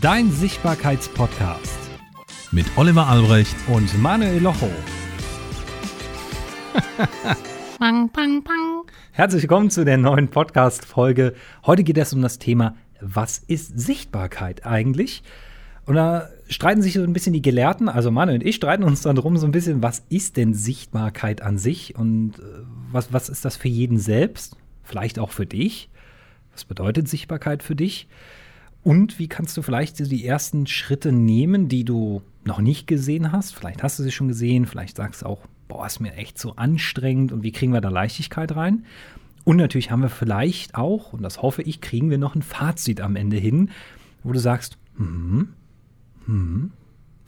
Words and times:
dein 0.00 0.30
Sichtbarkeitspodcast 0.30 1.78
mit 2.50 2.66
Oliver 2.76 3.06
Albrecht 3.06 3.56
und 3.68 4.00
Manuel 4.02 4.42
Locho. 4.42 4.70
Bang, 7.78 8.10
bang, 8.12 8.42
bang. 8.42 8.82
Herzlich 9.12 9.42
willkommen 9.42 9.70
zu 9.70 9.84
der 9.84 9.96
neuen 9.96 10.28
Podcast-Folge. 10.28 11.34
Heute 11.64 11.84
geht 11.84 11.98
es 11.98 12.12
um 12.12 12.20
das 12.20 12.38
Thema, 12.38 12.76
was 13.00 13.38
ist 13.38 13.78
Sichtbarkeit 13.78 14.66
eigentlich? 14.66 15.22
Und 15.86 15.94
da 15.94 16.28
streiten 16.48 16.82
sich 16.82 16.94
so 16.94 17.02
ein 17.02 17.12
bisschen 17.12 17.32
die 17.32 17.42
Gelehrten, 17.42 17.88
also 17.88 18.10
Manuel 18.10 18.40
und 18.40 18.46
ich 18.46 18.56
streiten 18.56 18.82
uns 18.82 19.02
dann 19.02 19.16
drum 19.16 19.36
so 19.36 19.46
ein 19.46 19.52
bisschen, 19.52 19.82
was 19.82 20.04
ist 20.08 20.36
denn 20.36 20.52
Sichtbarkeit 20.52 21.42
an 21.42 21.58
sich 21.58 21.94
und 21.96 22.38
äh, 22.38 22.42
was, 22.90 23.12
was 23.12 23.28
ist 23.28 23.44
das 23.44 23.56
für 23.56 23.68
jeden 23.68 23.98
selbst? 23.98 24.56
Vielleicht 24.82 25.18
auch 25.18 25.30
für 25.30 25.46
dich? 25.46 25.88
Was 26.52 26.64
bedeutet 26.64 27.08
Sichtbarkeit 27.08 27.62
für 27.62 27.76
dich? 27.76 28.08
Und 28.86 29.18
wie 29.18 29.26
kannst 29.26 29.56
du 29.56 29.62
vielleicht 29.62 29.98
die 29.98 30.24
ersten 30.24 30.68
Schritte 30.68 31.10
nehmen, 31.10 31.68
die 31.68 31.84
du 31.84 32.22
noch 32.44 32.60
nicht 32.60 32.86
gesehen 32.86 33.32
hast? 33.32 33.52
Vielleicht 33.52 33.82
hast 33.82 33.98
du 33.98 34.04
sie 34.04 34.12
schon 34.12 34.28
gesehen, 34.28 34.64
vielleicht 34.64 34.96
sagst 34.96 35.22
du 35.22 35.26
auch, 35.26 35.40
boah, 35.66 35.86
ist 35.86 35.98
mir 35.98 36.14
echt 36.14 36.38
so 36.38 36.54
anstrengend 36.54 37.32
und 37.32 37.42
wie 37.42 37.50
kriegen 37.50 37.72
wir 37.72 37.80
da 37.80 37.88
Leichtigkeit 37.88 38.54
rein? 38.54 38.84
Und 39.42 39.56
natürlich 39.56 39.90
haben 39.90 40.02
wir 40.02 40.08
vielleicht 40.08 40.76
auch, 40.76 41.12
und 41.12 41.24
das 41.24 41.42
hoffe 41.42 41.62
ich, 41.62 41.80
kriegen 41.80 42.10
wir 42.10 42.18
noch 42.18 42.36
ein 42.36 42.42
Fazit 42.42 43.00
am 43.00 43.16
Ende 43.16 43.38
hin, 43.38 43.70
wo 44.22 44.30
du 44.30 44.38
sagst, 44.38 44.78
hm, 44.98 45.48
hm, 46.26 46.70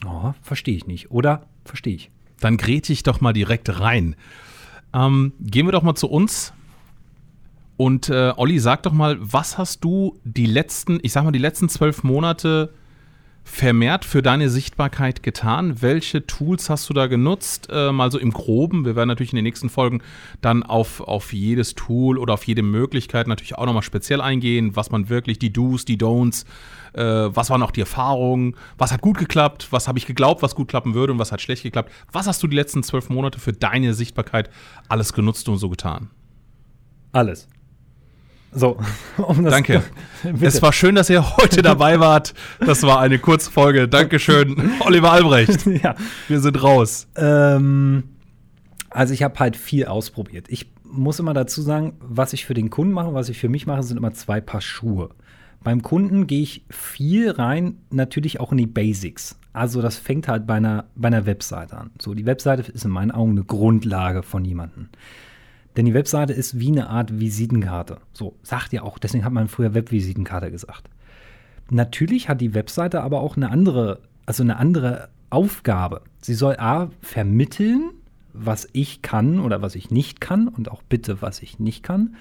oh, 0.06 0.34
verstehe 0.40 0.76
ich 0.76 0.86
nicht. 0.86 1.10
Oder 1.10 1.42
verstehe 1.64 1.96
ich. 1.96 2.12
Dann 2.38 2.56
gräte 2.56 2.92
ich 2.92 3.02
doch 3.02 3.20
mal 3.20 3.32
direkt 3.32 3.80
rein. 3.80 4.14
Ähm, 4.94 5.32
gehen 5.40 5.66
wir 5.66 5.72
doch 5.72 5.82
mal 5.82 5.96
zu 5.96 6.08
uns. 6.08 6.52
Und 7.78 8.08
äh, 8.08 8.32
Olli, 8.36 8.58
sag 8.58 8.82
doch 8.82 8.92
mal, 8.92 9.16
was 9.20 9.56
hast 9.56 9.84
du 9.84 10.18
die 10.24 10.46
letzten, 10.46 10.98
ich 11.02 11.12
sag 11.12 11.22
mal, 11.22 11.30
die 11.30 11.38
letzten 11.38 11.68
zwölf 11.68 12.02
Monate 12.02 12.74
vermehrt 13.44 14.04
für 14.04 14.20
deine 14.20 14.50
Sichtbarkeit 14.50 15.22
getan? 15.22 15.80
Welche 15.80 16.26
Tools 16.26 16.70
hast 16.70 16.90
du 16.90 16.92
da 16.92 17.06
genutzt? 17.06 17.68
Äh, 17.70 17.92
mal 17.92 18.10
so 18.10 18.18
im 18.18 18.32
Groben. 18.32 18.84
Wir 18.84 18.96
werden 18.96 19.06
natürlich 19.06 19.32
in 19.32 19.36
den 19.36 19.44
nächsten 19.44 19.70
Folgen 19.70 20.02
dann 20.40 20.64
auf, 20.64 21.00
auf 21.00 21.32
jedes 21.32 21.76
Tool 21.76 22.18
oder 22.18 22.34
auf 22.34 22.42
jede 22.48 22.62
Möglichkeit 22.62 23.28
natürlich 23.28 23.56
auch 23.56 23.66
nochmal 23.66 23.84
speziell 23.84 24.20
eingehen, 24.20 24.74
was 24.74 24.90
man 24.90 25.08
wirklich, 25.08 25.38
die 25.38 25.52
Do's, 25.52 25.84
die 25.84 25.96
Don'ts, 25.96 26.46
äh, 26.94 27.00
was 27.00 27.48
waren 27.48 27.62
auch 27.62 27.70
die 27.70 27.80
Erfahrungen, 27.80 28.56
was 28.76 28.90
hat 28.90 29.02
gut 29.02 29.18
geklappt, 29.18 29.68
was 29.70 29.86
habe 29.86 30.00
ich 30.00 30.06
geglaubt, 30.06 30.42
was 30.42 30.56
gut 30.56 30.66
klappen 30.66 30.94
würde 30.94 31.12
und 31.12 31.20
was 31.20 31.30
hat 31.30 31.40
schlecht 31.40 31.62
geklappt. 31.62 31.92
Was 32.10 32.26
hast 32.26 32.42
du 32.42 32.48
die 32.48 32.56
letzten 32.56 32.82
zwölf 32.82 33.08
Monate 33.08 33.38
für 33.38 33.52
deine 33.52 33.94
Sichtbarkeit 33.94 34.50
alles 34.88 35.12
genutzt 35.12 35.48
und 35.48 35.58
so 35.58 35.68
getan? 35.68 36.10
Alles. 37.12 37.46
So, 38.52 38.78
um 39.18 39.44
Danke. 39.44 39.82
es 40.40 40.62
war 40.62 40.72
schön, 40.72 40.94
dass 40.94 41.10
ihr 41.10 41.36
heute 41.36 41.62
dabei 41.62 42.00
wart. 42.00 42.34
Das 42.60 42.82
war 42.82 43.00
eine 43.00 43.18
Kurzfolge. 43.18 43.88
Dankeschön, 43.88 44.72
Oliver 44.80 45.12
Albrecht. 45.12 45.66
ja. 45.66 45.94
Wir 46.28 46.40
sind 46.40 46.62
raus. 46.62 47.08
Ähm, 47.16 48.04
also 48.90 49.12
ich 49.14 49.22
habe 49.22 49.38
halt 49.38 49.56
viel 49.56 49.86
ausprobiert. 49.86 50.46
Ich 50.48 50.70
muss 50.84 51.18
immer 51.18 51.34
dazu 51.34 51.60
sagen, 51.60 51.94
was 52.00 52.32
ich 52.32 52.46
für 52.46 52.54
den 52.54 52.70
Kunden 52.70 52.92
mache, 52.92 53.12
was 53.12 53.28
ich 53.28 53.38
für 53.38 53.48
mich 53.48 53.66
mache, 53.66 53.82
sind 53.82 53.98
immer 53.98 54.14
zwei 54.14 54.40
Paar 54.40 54.62
Schuhe. 54.62 55.10
Beim 55.62 55.82
Kunden 55.82 56.26
gehe 56.26 56.42
ich 56.42 56.64
viel 56.70 57.30
rein, 57.30 57.78
natürlich 57.90 58.40
auch 58.40 58.52
in 58.52 58.58
die 58.58 58.66
Basics. 58.66 59.36
Also 59.52 59.82
das 59.82 59.96
fängt 59.96 60.28
halt 60.28 60.46
bei 60.46 60.54
einer, 60.54 60.84
bei 60.94 61.08
einer 61.08 61.26
Webseite 61.26 61.76
an. 61.76 61.90
So, 62.00 62.14
die 62.14 62.26
Webseite 62.26 62.62
ist 62.70 62.84
in 62.84 62.90
meinen 62.90 63.10
Augen 63.10 63.32
eine 63.32 63.44
Grundlage 63.44 64.22
von 64.22 64.44
jemandem. 64.44 64.88
Denn 65.76 65.84
die 65.86 65.94
Webseite 65.94 66.32
ist 66.32 66.58
wie 66.58 66.72
eine 66.72 66.88
Art 66.88 67.20
Visitenkarte. 67.20 67.98
So, 68.12 68.34
sagt 68.42 68.72
ja 68.72 68.82
auch, 68.82 68.98
deswegen 68.98 69.24
hat 69.24 69.32
man 69.32 69.48
früher 69.48 69.74
Webvisitenkarte 69.74 70.50
gesagt. 70.50 70.88
Natürlich 71.70 72.28
hat 72.28 72.40
die 72.40 72.54
Webseite 72.54 73.02
aber 73.02 73.20
auch 73.20 73.36
eine 73.36 73.50
andere, 73.50 74.00
also 74.26 74.42
eine 74.42 74.56
andere 74.56 75.08
Aufgabe. 75.30 76.02
Sie 76.20 76.34
soll 76.34 76.56
A 76.58 76.90
vermitteln, 77.00 77.90
was 78.32 78.68
ich 78.72 79.02
kann 79.02 79.40
oder 79.40 79.62
was 79.62 79.74
ich 79.74 79.90
nicht 79.90 80.20
kann 80.20 80.48
und 80.48 80.70
auch 80.70 80.82
bitte, 80.82 81.22
was 81.22 81.42
ich 81.42 81.58
nicht 81.58 81.82
kann. 81.82 82.16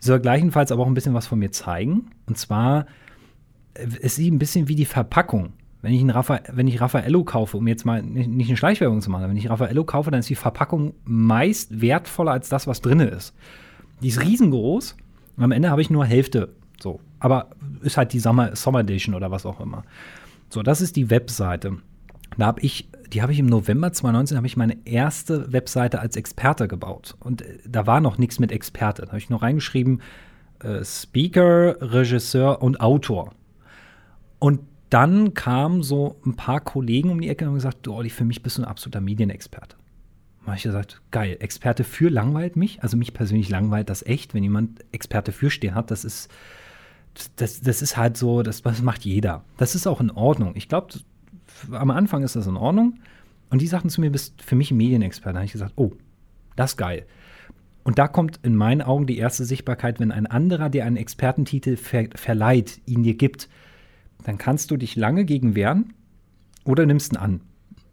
Sie 0.00 0.08
soll 0.08 0.20
gleichenfalls 0.20 0.72
aber 0.72 0.82
auch 0.82 0.86
ein 0.86 0.94
bisschen 0.94 1.14
was 1.14 1.26
von 1.26 1.38
mir 1.38 1.52
zeigen. 1.52 2.10
Und 2.26 2.36
zwar 2.36 2.86
äh, 3.74 3.86
ist 4.00 4.16
sie 4.16 4.30
ein 4.30 4.38
bisschen 4.38 4.68
wie 4.68 4.74
die 4.74 4.84
Verpackung. 4.84 5.52
Wenn 5.84 5.92
ich, 5.92 6.14
Raffa 6.14 6.40
wenn 6.50 6.66
ich 6.66 6.80
Raffaello 6.80 7.24
kaufe, 7.24 7.58
um 7.58 7.68
jetzt 7.68 7.84
mal 7.84 8.02
nicht, 8.02 8.30
nicht 8.30 8.48
eine 8.48 8.56
Schleichwerbung 8.56 9.02
zu 9.02 9.10
machen, 9.10 9.28
wenn 9.28 9.36
ich 9.36 9.50
Raffaello 9.50 9.84
kaufe, 9.84 10.10
dann 10.10 10.20
ist 10.20 10.30
die 10.30 10.34
Verpackung 10.34 10.94
meist 11.04 11.82
wertvoller 11.82 12.32
als 12.32 12.48
das, 12.48 12.66
was 12.66 12.80
drin 12.80 13.00
ist. 13.00 13.34
Die 14.00 14.08
ist 14.08 14.22
riesengroß 14.22 14.96
und 15.36 15.44
am 15.44 15.52
Ende 15.52 15.70
habe 15.70 15.82
ich 15.82 15.90
nur 15.90 16.06
Hälfte. 16.06 16.54
So. 16.80 17.00
Aber 17.20 17.50
ist 17.82 17.98
halt 17.98 18.14
die 18.14 18.18
Summer, 18.18 18.56
Summer 18.56 18.80
Edition 18.80 19.14
oder 19.14 19.30
was 19.30 19.44
auch 19.44 19.60
immer. 19.60 19.84
So, 20.48 20.62
das 20.62 20.80
ist 20.80 20.96
die 20.96 21.10
Webseite. 21.10 21.76
Da 22.38 22.46
habe 22.46 22.62
ich, 22.62 22.88
die 23.12 23.20
habe 23.20 23.32
ich 23.32 23.38
im 23.38 23.46
November 23.46 23.92
2019 23.92 24.38
habe 24.38 24.46
ich 24.46 24.56
meine 24.56 24.78
erste 24.86 25.52
Webseite 25.52 26.00
als 26.00 26.16
Experte 26.16 26.66
gebaut. 26.66 27.14
Und 27.20 27.42
äh, 27.42 27.58
da 27.68 27.86
war 27.86 28.00
noch 28.00 28.16
nichts 28.16 28.38
mit 28.38 28.52
Experte. 28.52 29.02
Da 29.02 29.08
habe 29.08 29.18
ich 29.18 29.28
noch 29.28 29.42
reingeschrieben, 29.42 30.00
äh, 30.60 30.82
Speaker, 30.82 31.76
Regisseur 31.82 32.62
und 32.62 32.80
Autor. 32.80 33.32
Und 34.38 34.60
dann 34.94 35.34
kamen 35.34 35.82
so 35.82 36.20
ein 36.24 36.36
paar 36.36 36.60
Kollegen 36.60 37.10
um 37.10 37.20
die 37.20 37.28
Ecke 37.28 37.44
und 37.44 37.48
haben 37.48 37.54
gesagt, 37.56 37.78
du 37.82 37.92
Olli, 37.92 38.10
für 38.10 38.24
mich 38.24 38.44
bist 38.44 38.58
du 38.58 38.62
ein 38.62 38.68
absoluter 38.68 39.00
Medienexperte. 39.00 39.76
Da 40.42 40.46
habe 40.46 40.56
ich 40.56 40.62
gesagt, 40.62 41.02
geil, 41.10 41.36
Experte 41.40 41.82
für 41.82 42.08
langweilt 42.10 42.54
mich. 42.54 42.80
Also 42.80 42.96
mich 42.96 43.12
persönlich 43.12 43.48
langweilt 43.48 43.90
das 43.90 44.06
echt, 44.06 44.34
wenn 44.34 44.44
jemand 44.44 44.84
Experte 44.92 45.32
für 45.32 45.50
stehen 45.50 45.74
hat. 45.74 45.90
Das 45.90 46.04
ist, 46.04 46.30
das, 47.34 47.60
das 47.60 47.82
ist 47.82 47.96
halt 47.96 48.16
so, 48.16 48.44
das, 48.44 48.62
das 48.62 48.82
macht 48.82 49.04
jeder. 49.04 49.44
Das 49.56 49.74
ist 49.74 49.88
auch 49.88 50.00
in 50.00 50.12
Ordnung. 50.12 50.52
Ich 50.54 50.68
glaube, 50.68 50.94
am 51.72 51.90
Anfang 51.90 52.22
ist 52.22 52.36
das 52.36 52.46
in 52.46 52.56
Ordnung. 52.56 53.00
Und 53.50 53.62
die 53.62 53.66
sagten 53.66 53.90
zu 53.90 54.00
mir, 54.00 54.10
bist 54.10 54.42
für 54.42 54.54
mich 54.54 54.70
ein 54.70 54.76
Medienexperte. 54.76 55.32
Da 55.32 55.38
habe 55.40 55.46
ich 55.46 55.52
gesagt, 55.52 55.72
oh, 55.74 55.90
das 56.54 56.72
ist 56.72 56.76
geil. 56.76 57.04
Und 57.82 57.98
da 57.98 58.06
kommt 58.06 58.38
in 58.44 58.54
meinen 58.54 58.80
Augen 58.80 59.08
die 59.08 59.18
erste 59.18 59.44
Sichtbarkeit, 59.44 59.98
wenn 59.98 60.12
ein 60.12 60.28
anderer 60.28 60.70
dir 60.70 60.84
einen 60.84 60.96
Expertentitel 60.98 61.76
ver 61.76 62.04
verleiht, 62.14 62.80
ihn 62.86 63.02
dir 63.02 63.14
gibt, 63.14 63.48
dann 64.24 64.38
kannst 64.38 64.70
du 64.70 64.76
dich 64.76 64.96
lange 64.96 65.24
gegen 65.24 65.54
wehren 65.54 65.94
oder 66.64 66.86
nimmst 66.86 67.12
ihn 67.12 67.18
an. 67.18 67.40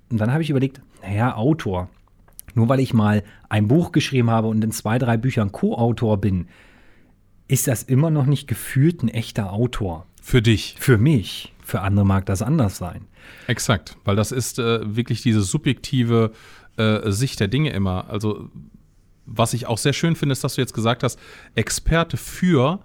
Und 0.09 0.19
dann 0.19 0.31
habe 0.31 0.43
ich 0.43 0.49
überlegt, 0.49 0.81
naja, 1.03 1.35
Autor. 1.35 1.89
Nur 2.53 2.67
weil 2.67 2.79
ich 2.79 2.93
mal 2.93 3.23
ein 3.49 3.67
Buch 3.67 3.91
geschrieben 3.91 4.29
habe 4.29 4.47
und 4.47 4.63
in 4.63 4.71
zwei, 4.71 4.97
drei 4.97 5.17
Büchern 5.17 5.51
Co-Autor 5.51 6.19
bin, 6.19 6.47
ist 7.47 7.67
das 7.67 7.83
immer 7.83 8.09
noch 8.09 8.25
nicht 8.25 8.47
gefühlt 8.47 9.03
ein 9.03 9.09
echter 9.09 9.53
Autor. 9.53 10.05
Für 10.21 10.41
dich. 10.41 10.75
Für 10.79 10.97
mich. 10.97 11.53
Für 11.63 11.81
andere 11.81 12.05
mag 12.05 12.25
das 12.25 12.41
anders 12.41 12.77
sein. 12.77 13.07
Exakt, 13.47 13.97
weil 14.03 14.15
das 14.15 14.31
ist 14.31 14.59
äh, 14.59 14.95
wirklich 14.95 15.21
diese 15.21 15.41
subjektive 15.41 16.31
äh, 16.77 17.11
Sicht 17.11 17.39
der 17.39 17.47
Dinge 17.47 17.71
immer. 17.71 18.09
Also, 18.09 18.49
was 19.25 19.53
ich 19.53 19.67
auch 19.67 19.77
sehr 19.77 19.93
schön 19.93 20.15
finde, 20.15 20.33
ist, 20.33 20.43
dass 20.43 20.55
du 20.55 20.61
jetzt 20.61 20.73
gesagt 20.73 21.03
hast, 21.03 21.19
Experte 21.55 22.17
für 22.17 22.79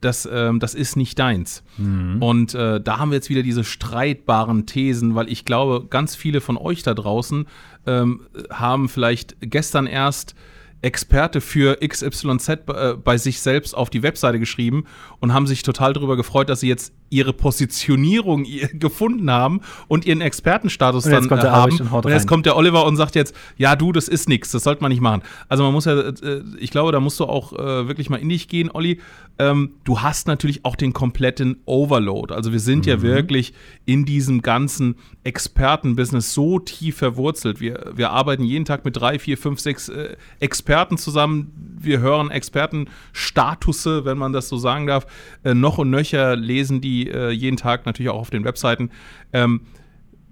das, 0.00 0.28
ähm, 0.30 0.60
das 0.60 0.74
ist 0.74 0.96
nicht 0.96 1.18
deins. 1.18 1.62
Mhm. 1.76 2.22
Und 2.22 2.54
äh, 2.54 2.80
da 2.80 2.98
haben 2.98 3.10
wir 3.10 3.16
jetzt 3.16 3.30
wieder 3.30 3.42
diese 3.42 3.64
streitbaren 3.64 4.66
Thesen, 4.66 5.14
weil 5.14 5.30
ich 5.30 5.44
glaube, 5.44 5.86
ganz 5.88 6.14
viele 6.14 6.40
von 6.40 6.56
euch 6.56 6.82
da 6.82 6.94
draußen 6.94 7.46
ähm, 7.86 8.22
haben 8.50 8.88
vielleicht 8.88 9.36
gestern 9.40 9.86
erst 9.86 10.34
Experte 10.82 11.40
für 11.40 11.78
XYZ 11.86 12.48
äh, 12.48 12.94
bei 13.02 13.18
sich 13.18 13.40
selbst 13.40 13.76
auf 13.76 13.90
die 13.90 14.02
Webseite 14.02 14.38
geschrieben 14.38 14.84
und 15.18 15.34
haben 15.34 15.46
sich 15.46 15.62
total 15.62 15.92
darüber 15.92 16.16
gefreut, 16.16 16.48
dass 16.48 16.60
sie 16.60 16.68
jetzt 16.68 16.94
ihre 17.10 17.32
Positionierung 17.32 18.46
gefunden 18.72 19.30
haben 19.30 19.60
und 19.88 20.06
ihren 20.06 20.20
Expertenstatus 20.20 21.04
dann 21.04 21.28
äh, 21.28 21.36
haben. 21.42 21.78
Und, 21.78 22.06
und 22.06 22.12
jetzt 22.12 22.26
kommt 22.26 22.46
der 22.46 22.56
Oliver 22.56 22.86
und 22.86 22.96
sagt 22.96 23.16
jetzt, 23.16 23.34
ja 23.58 23.76
du, 23.76 23.92
das 23.92 24.08
ist 24.08 24.28
nichts, 24.28 24.52
das 24.52 24.62
sollte 24.62 24.82
man 24.82 24.90
nicht 24.90 25.02
machen. 25.02 25.22
Also 25.48 25.64
man 25.64 25.72
muss 25.72 25.84
ja, 25.84 25.98
äh, 25.98 26.42
ich 26.58 26.70
glaube, 26.70 26.92
da 26.92 27.00
musst 27.00 27.20
du 27.20 27.24
auch 27.24 27.52
äh, 27.52 27.88
wirklich 27.88 28.08
mal 28.08 28.16
in 28.16 28.28
dich 28.28 28.48
gehen, 28.48 28.70
Olli. 28.72 29.00
Ähm, 29.38 29.72
du 29.84 30.00
hast 30.00 30.26
natürlich 30.26 30.64
auch 30.64 30.76
den 30.76 30.92
kompletten 30.92 31.56
Overload. 31.64 32.32
Also 32.32 32.52
wir 32.52 32.60
sind 32.60 32.86
mhm. 32.86 32.90
ja 32.90 33.02
wirklich 33.02 33.54
in 33.86 34.04
diesem 34.04 34.42
ganzen 34.42 34.96
Expertenbusiness 35.24 36.34
so 36.34 36.58
tief 36.58 36.98
verwurzelt. 36.98 37.60
Wir, 37.60 37.92
wir 37.94 38.10
arbeiten 38.10 38.44
jeden 38.44 38.64
Tag 38.64 38.84
mit 38.84 38.96
drei, 38.96 39.18
vier, 39.18 39.38
fünf, 39.38 39.58
sechs 39.58 39.88
äh, 39.88 40.16
Experten 40.38 40.98
zusammen. 40.98 41.52
Wir 41.80 42.00
hören 42.00 42.30
Expertenstatuse, 42.30 44.04
wenn 44.04 44.18
man 44.18 44.32
das 44.32 44.48
so 44.48 44.58
sagen 44.58 44.86
darf, 44.86 45.06
äh, 45.42 45.54
noch 45.54 45.78
und 45.78 45.90
nöcher 45.90 46.36
lesen 46.36 46.80
die 46.80 46.99
äh, 47.08 47.30
jeden 47.30 47.56
Tag 47.56 47.86
natürlich 47.86 48.10
auch 48.10 48.20
auf 48.20 48.30
den 48.30 48.44
Webseiten. 48.44 48.90
Ähm, 49.32 49.62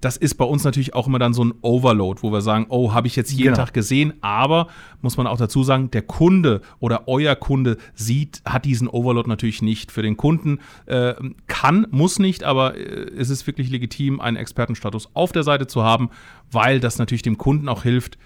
das 0.01 0.17
ist 0.17 0.35
bei 0.35 0.45
uns 0.45 0.65
natürlich 0.65 0.95
auch 0.95 1.07
immer 1.07 1.19
dann 1.19 1.35
so 1.35 1.45
ein 1.45 1.55
Overload, 1.61 2.23
wo 2.23 2.31
wir 2.31 2.41
sagen, 2.41 2.67
oh, 2.69 2.93
habe 2.93 3.07
ich 3.07 3.17
jetzt 3.17 3.33
jeden 3.33 3.55
genau. 3.55 3.57
Tag 3.57 3.75
gesehen, 3.75 4.15
aber 4.21 4.69
muss 5.03 5.17
man 5.17 5.27
auch 5.27 5.39
dazu 5.39 5.65
sagen, 5.65 5.91
der 5.91 6.03
Kunde 6.03 6.61
oder 6.79 7.09
euer 7.09 7.35
Kunde 7.35 7.79
sieht, 7.95 8.43
hat 8.45 8.65
diesen 8.65 8.89
Overload 8.89 9.29
natürlich 9.29 9.63
nicht. 9.63 9.91
Für 9.91 10.03
den 10.03 10.17
Kunden 10.17 10.61
äh, 10.87 11.15
kann, 11.47 11.87
muss 11.91 12.19
nicht, 12.19 12.45
aber 12.45 12.77
äh, 12.77 13.11
es 13.17 13.31
ist 13.31 13.47
wirklich 13.47 13.71
legitim, 13.71 14.21
einen 14.21 14.37
Expertenstatus 14.37 15.11
auf 15.15 15.33
der 15.33 15.43
Seite 15.43 15.67
zu 15.67 15.83
haben, 15.83 16.11
weil 16.51 16.81
das 16.81 16.99
natürlich 16.99 17.23
dem 17.23 17.39
Kunden 17.39 17.69
auch 17.69 17.83
hilft, 17.83 18.19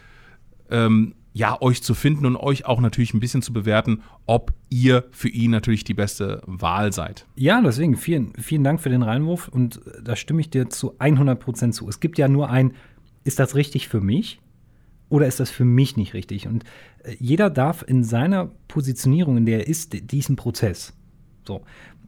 ähm, 0.71 1.15
ja, 1.33 1.61
euch 1.61 1.83
zu 1.83 1.95
finden 1.95 2.27
und 2.27 2.37
euch 2.37 2.67
auch 2.67 2.81
natürlich 2.81 3.15
ein 3.15 3.21
bisschen 3.21 3.43
zu 3.43 3.53
bewerten, 3.53 4.03
ob 4.27 4.53
ihr 4.69 5.05
für 5.13 5.29
ihn 5.29 5.51
natürlich 5.51 5.85
die 5.85 5.95
beste 5.95 6.43
Wahl 6.47 6.93
seid. 6.93 7.27
Ja, 7.37 7.61
deswegen 7.61 7.97
vielen, 7.97 8.35
vielen 8.35 8.65
Dank 8.65 8.81
für 8.81 8.91
den 8.91 9.03
Reinwurf 9.03 9.49
und 9.49 9.79
äh, 9.87 10.03
da 10.03 10.17
stimme 10.17 10.41
ich 10.41 10.51
dir 10.51 10.69
zu 10.69 10.95
100 10.99 11.41
Prozent 11.41 11.75
zu. 11.75 11.89
Es 11.89 12.01
gibt 12.01 12.19
ja 12.19 12.29
nur 12.29 12.51
ein, 12.51 12.75
ist 13.25 13.39
das 13.39 13.55
richtig 13.55 13.89
für 13.89 14.01
mich 14.01 14.41
oder 15.09 15.27
ist 15.27 15.41
das 15.41 15.51
für 15.51 15.65
mich 15.65 15.97
nicht 15.97 16.15
richtig? 16.15 16.47
Und 16.47 16.65
äh, 17.05 17.17
jeder 17.19 17.51
darf 17.51 17.85
in 17.87 18.05
seiner 18.05 18.51
Positionierung, 18.69 19.39
in 19.39 19.47
der 19.47 19.61
er 19.61 19.69
ist, 19.69 20.13
diesen 20.13 20.37
Prozess. 20.37 20.93
So, 21.47 21.63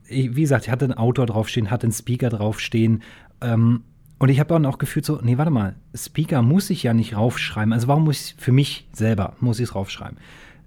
ich, 0.07 0.37
wie 0.37 0.43
gesagt, 0.43 0.67
ich 0.67 0.71
hatte 0.71 0.85
einen 0.85 0.95
Autor 0.95 1.27
draufstehen, 1.27 1.71
hatte 1.71 1.85
einen 1.85 1.93
Speaker 1.93 2.29
draufstehen. 2.29 3.03
Ähm, 3.41 3.85
und 4.19 4.29
ich 4.29 4.39
habe 4.41 4.49
dann 4.49 4.67
auch 4.67 4.79
gefühlt 4.79 5.05
so, 5.05 5.21
nee, 5.23 5.39
warte 5.39 5.51
mal, 5.51 5.75
Speaker 5.95 6.43
muss 6.43 6.71
ich 6.71 6.83
ja 6.83 6.95
nicht 6.95 7.17
raufschreiben. 7.17 7.73
Also 7.73 7.89
warum 7.89 8.05
muss 8.05 8.31
ich 8.31 8.35
für 8.39 8.53
mich 8.53 8.89
selber, 8.93 9.35
muss 9.41 9.59
ich 9.59 9.65
es 9.65 9.75
raufschreiben? 9.75 10.19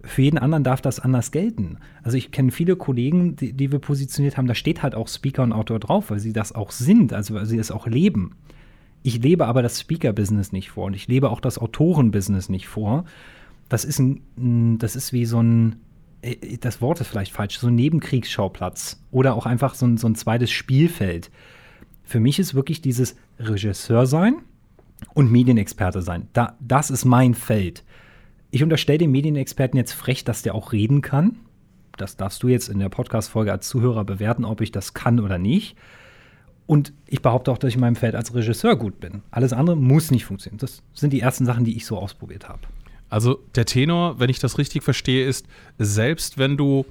Für 0.04 0.22
jeden 0.22 0.38
anderen 0.38 0.64
darf 0.64 0.82
das 0.82 1.00
anders 1.00 1.32
gelten. 1.32 1.78
Also 2.04 2.18
ich 2.18 2.32
kenne 2.32 2.52
viele 2.52 2.76
Kollegen, 2.76 3.36
die, 3.36 3.54
die 3.54 3.72
wir 3.72 3.80
positioniert 3.80 4.38
haben, 4.38 4.48
da 4.48 4.56
steht 4.56 4.84
halt 4.84 4.96
auch 4.96 5.08
Speaker 5.08 5.44
und 5.44 5.54
Autor 5.54 5.80
drauf, 5.80 6.12
weil 6.12 6.20
sie 6.20 6.34
das 6.34 6.54
auch 6.54 6.72
sind, 6.72 7.14
also 7.14 7.34
weil 7.34 7.46
sie 7.46 7.58
es 7.58 7.72
auch 7.72 7.88
leben. 7.88 8.36
Ich 9.04 9.22
lebe 9.22 9.48
aber 9.48 9.62
das 9.62 9.80
Speaker-Business 9.80 10.52
nicht 10.52 10.70
vor 10.72 10.86
und 10.86 10.94
ich 10.94 11.08
lebe 11.08 11.30
auch 11.30 11.40
das 11.40 11.58
Autoren-Business 11.58 12.50
nicht 12.50 12.68
vor. 12.68 13.06
Das 13.70 13.86
ist 13.86 14.00
ein, 14.00 14.78
das 14.78 14.96
ist 14.96 15.14
wie 15.14 15.26
so 15.26 15.42
ein, 15.42 15.78
äh, 16.22 16.58
das 16.58 16.82
Wort 16.82 17.02
ist 17.02 17.08
vielleicht 17.08 17.34
falsch, 17.34 17.58
so 17.58 17.68
ein 17.68 17.76
Nebenkriegsschauplatz 17.76 19.02
oder 19.12 19.36
auch 19.36 19.46
einfach 19.46 19.76
so 19.76 19.86
ein, 19.86 19.98
so 19.98 20.08
ein 20.08 20.16
zweites 20.16 20.52
Spielfeld. 20.52 21.32
Für 22.08 22.22
mich 22.22 22.40
ist 22.40 22.56
wirklich 22.56 22.82
dieses 22.82 23.18
Regisseur 23.38 24.06
sein 24.06 24.38
und 25.14 25.30
Medienexperte 25.30 26.02
sein. 26.02 26.30
Da, 26.32 26.56
das 26.62 26.90
ist 26.90 27.04
mein 27.04 27.34
Feld. 27.34 27.84
Ich 28.50 28.64
unterstelle 28.64 29.00
dem 29.00 29.12
Medienexperten 29.12 29.78
jetzt 29.78 29.92
frech, 29.92 30.24
dass 30.24 30.42
der 30.42 30.56
auch 30.56 30.72
reden 30.72 31.02
kann. 31.02 31.36
Das 31.98 32.16
darfst 32.16 32.42
du 32.44 32.48
jetzt 32.48 32.70
in 32.70 32.80
der 32.80 32.88
Podcast-Folge 32.88 33.52
als 33.52 33.68
Zuhörer 33.68 34.06
bewerten, 34.06 34.46
ob 34.46 34.62
ich 34.62 34.72
das 34.72 34.94
kann 34.94 35.20
oder 35.20 35.38
nicht. 35.38 35.76
Und 36.66 36.94
ich 37.08 37.22
behaupte 37.22 37.52
auch, 37.52 37.58
dass 37.58 37.70
ich 37.70 37.76
in 37.76 37.82
meinem 37.82 37.98
Feld 37.98 38.16
als 38.16 38.34
Regisseur 38.34 38.78
gut 38.78 39.02
bin. 39.02 39.22
Alles 39.30 39.52
andere 39.52 39.76
muss 39.76 40.10
nicht 40.10 40.24
funktionieren. 40.24 40.60
Das 40.60 40.84
sind 40.94 41.12
die 41.12 41.20
ersten 41.20 41.46
Sachen, 41.46 41.66
die 41.66 41.76
ich 41.76 41.86
so 41.86 41.98
ausprobiert 41.98 42.48
habe. 42.48 42.62
Also 43.10 43.40
der 43.56 43.66
Tenor, 43.66 44.18
wenn 44.22 44.30
ich 44.30 44.40
das 44.40 44.58
richtig 44.58 44.84
verstehe, 44.84 45.28
ist, 45.28 45.46
selbst 45.78 46.38
wenn 46.38 46.56
du, 46.56 46.86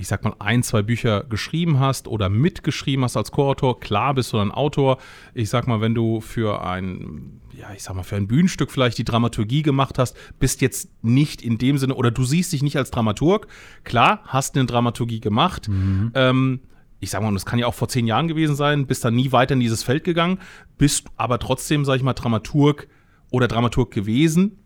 ich 0.00 0.08
sag 0.08 0.24
mal, 0.24 0.34
ein, 0.38 0.62
zwei 0.62 0.82
Bücher 0.82 1.24
geschrieben 1.24 1.78
hast 1.78 2.08
oder 2.08 2.30
mitgeschrieben 2.30 3.04
hast 3.04 3.18
als 3.18 3.30
Co-Autor, 3.32 3.80
klar 3.80 4.14
bist 4.14 4.32
du 4.32 4.38
ein 4.38 4.50
Autor. 4.50 4.96
Ich 5.34 5.50
sag 5.50 5.66
mal, 5.66 5.82
wenn 5.82 5.94
du 5.94 6.20
für 6.22 6.64
ein, 6.64 7.40
ja, 7.52 7.72
ich 7.74 7.82
sag 7.82 7.94
mal, 7.94 8.02
für 8.02 8.16
ein 8.16 8.26
Bühnenstück 8.26 8.70
vielleicht 8.70 8.96
die 8.96 9.04
Dramaturgie 9.04 9.62
gemacht 9.62 9.98
hast, 9.98 10.16
bist 10.38 10.62
jetzt 10.62 10.90
nicht 11.04 11.42
in 11.42 11.58
dem 11.58 11.76
Sinne, 11.76 11.94
oder 11.94 12.10
du 12.10 12.24
siehst 12.24 12.52
dich 12.52 12.62
nicht 12.62 12.76
als 12.76 12.90
Dramaturg. 12.90 13.46
Klar, 13.84 14.22
hast 14.24 14.56
eine 14.56 14.64
Dramaturgie 14.64 15.20
gemacht. 15.20 15.68
Mhm. 15.68 16.12
Ähm, 16.14 16.60
ich 16.98 17.10
sag 17.10 17.22
mal, 17.22 17.32
das 17.34 17.44
kann 17.44 17.58
ja 17.58 17.66
auch 17.66 17.74
vor 17.74 17.88
zehn 17.88 18.06
Jahren 18.06 18.26
gewesen 18.26 18.56
sein, 18.56 18.86
bist 18.86 19.04
dann 19.04 19.14
nie 19.14 19.32
weiter 19.32 19.52
in 19.52 19.60
dieses 19.60 19.82
Feld 19.82 20.04
gegangen, 20.04 20.38
bist 20.78 21.08
aber 21.16 21.38
trotzdem, 21.38 21.84
sag 21.84 21.96
ich 21.96 22.02
mal, 22.02 22.14
Dramaturg 22.14 22.88
oder 23.30 23.48
Dramaturg 23.48 23.90
gewesen. 23.90 24.56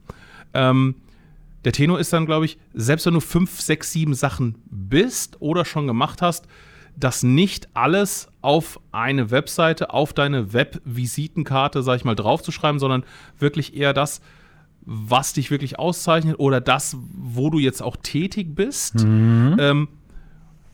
Ähm, 0.53 0.95
der 1.65 1.73
Tenor 1.73 1.99
ist 1.99 2.13
dann, 2.13 2.27
glaube 2.27 2.45
ich, 2.45 2.59
selbst 2.73 3.07
wenn 3.07 3.15
du 3.15 3.21
fünf, 3.21 3.61
sechs, 3.61 3.93
sieben 3.93 4.15
Sachen 4.15 4.57
bist 4.67 5.41
oder 5.41 5.65
schon 5.65 5.87
gemacht 5.87 6.23
hast, 6.23 6.47
das 6.97 7.23
nicht 7.23 7.69
alles 7.75 8.29
auf 8.41 8.81
eine 8.93 9.31
Webseite, 9.31 9.91
auf 9.91 10.13
deine 10.13 10.53
Web-Visitenkarte, 10.53 11.83
sag 11.83 11.97
ich 11.97 12.05
mal, 12.05 12.15
draufzuschreiben, 12.15 12.79
sondern 12.79 13.05
wirklich 13.39 13.77
eher 13.77 13.93
das, 13.93 14.21
was 14.83 15.33
dich 15.33 15.51
wirklich 15.51 15.79
auszeichnet 15.79 16.39
oder 16.39 16.61
das, 16.61 16.97
wo 17.13 17.51
du 17.51 17.59
jetzt 17.59 17.83
auch 17.83 17.97
tätig 17.97 18.55
bist. 18.55 19.05
Mhm. 19.05 19.57
Ähm, 19.59 19.89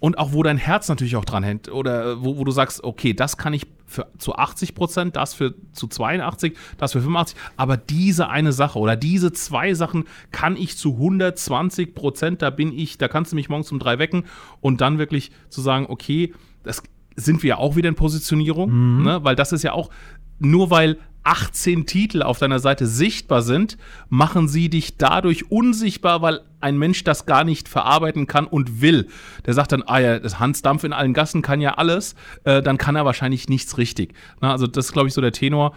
und 0.00 0.18
auch 0.18 0.32
wo 0.32 0.42
dein 0.42 0.56
Herz 0.56 0.88
natürlich 0.88 1.14
auch 1.16 1.24
dran 1.24 1.44
hängt 1.44 1.70
oder 1.70 2.12
äh, 2.12 2.24
wo, 2.24 2.38
wo 2.38 2.44
du 2.44 2.50
sagst, 2.50 2.82
okay, 2.82 3.14
das 3.14 3.36
kann 3.36 3.52
ich 3.52 3.66
für 3.86 4.08
zu 4.18 4.34
80 4.34 4.74
Prozent, 4.74 5.16
das 5.16 5.34
für 5.34 5.54
zu 5.72 5.86
82, 5.86 6.56
das 6.78 6.92
für 6.92 7.00
85, 7.00 7.36
aber 7.56 7.76
diese 7.76 8.28
eine 8.28 8.52
Sache 8.52 8.78
oder 8.78 8.96
diese 8.96 9.32
zwei 9.32 9.74
Sachen 9.74 10.04
kann 10.32 10.56
ich 10.56 10.76
zu 10.76 10.94
120 10.94 11.94
Prozent, 11.94 12.42
da 12.42 12.50
bin 12.50 12.76
ich, 12.76 12.98
da 12.98 13.08
kannst 13.08 13.32
du 13.32 13.36
mich 13.36 13.48
morgens 13.48 13.70
um 13.70 13.78
drei 13.78 13.98
wecken 13.98 14.24
und 14.60 14.80
dann 14.80 14.98
wirklich 14.98 15.30
zu 15.48 15.60
sagen, 15.60 15.86
okay, 15.88 16.32
das 16.62 16.82
sind 17.16 17.42
wir 17.42 17.48
ja 17.50 17.56
auch 17.58 17.76
wieder 17.76 17.88
in 17.88 17.94
Positionierung, 17.94 18.70
mhm. 18.70 19.04
ne? 19.04 19.24
weil 19.24 19.36
das 19.36 19.52
ist 19.52 19.62
ja 19.62 19.72
auch, 19.72 19.90
nur 20.40 20.70
weil 20.70 20.98
18 21.22 21.86
Titel 21.86 22.22
auf 22.22 22.38
deiner 22.38 22.58
Seite 22.58 22.86
sichtbar 22.86 23.42
sind, 23.42 23.76
machen 24.08 24.48
sie 24.48 24.70
dich 24.70 24.96
dadurch 24.96 25.50
unsichtbar, 25.50 26.22
weil 26.22 26.40
ein 26.60 26.78
Mensch 26.78 27.04
das 27.04 27.26
gar 27.26 27.44
nicht 27.44 27.68
verarbeiten 27.68 28.26
kann 28.26 28.46
und 28.46 28.80
will. 28.80 29.06
Der 29.46 29.54
sagt 29.54 29.72
dann, 29.72 29.82
ah 29.82 29.98
ja, 29.98 30.18
das 30.18 30.40
Hans 30.40 30.62
Dampf 30.62 30.84
in 30.84 30.92
allen 30.92 31.12
Gassen 31.12 31.42
kann 31.42 31.60
ja 31.60 31.74
alles, 31.74 32.14
äh, 32.44 32.62
dann 32.62 32.78
kann 32.78 32.96
er 32.96 33.04
wahrscheinlich 33.04 33.48
nichts 33.48 33.78
richtig. 33.78 34.14
Na, 34.40 34.52
also 34.52 34.66
das 34.66 34.86
ist, 34.86 34.92
glaube 34.92 35.08
ich, 35.08 35.14
so 35.14 35.20
der 35.20 35.32
Tenor. 35.32 35.74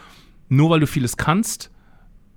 Nur 0.50 0.70
weil 0.70 0.80
du 0.80 0.88
vieles 0.88 1.18
kannst, 1.18 1.72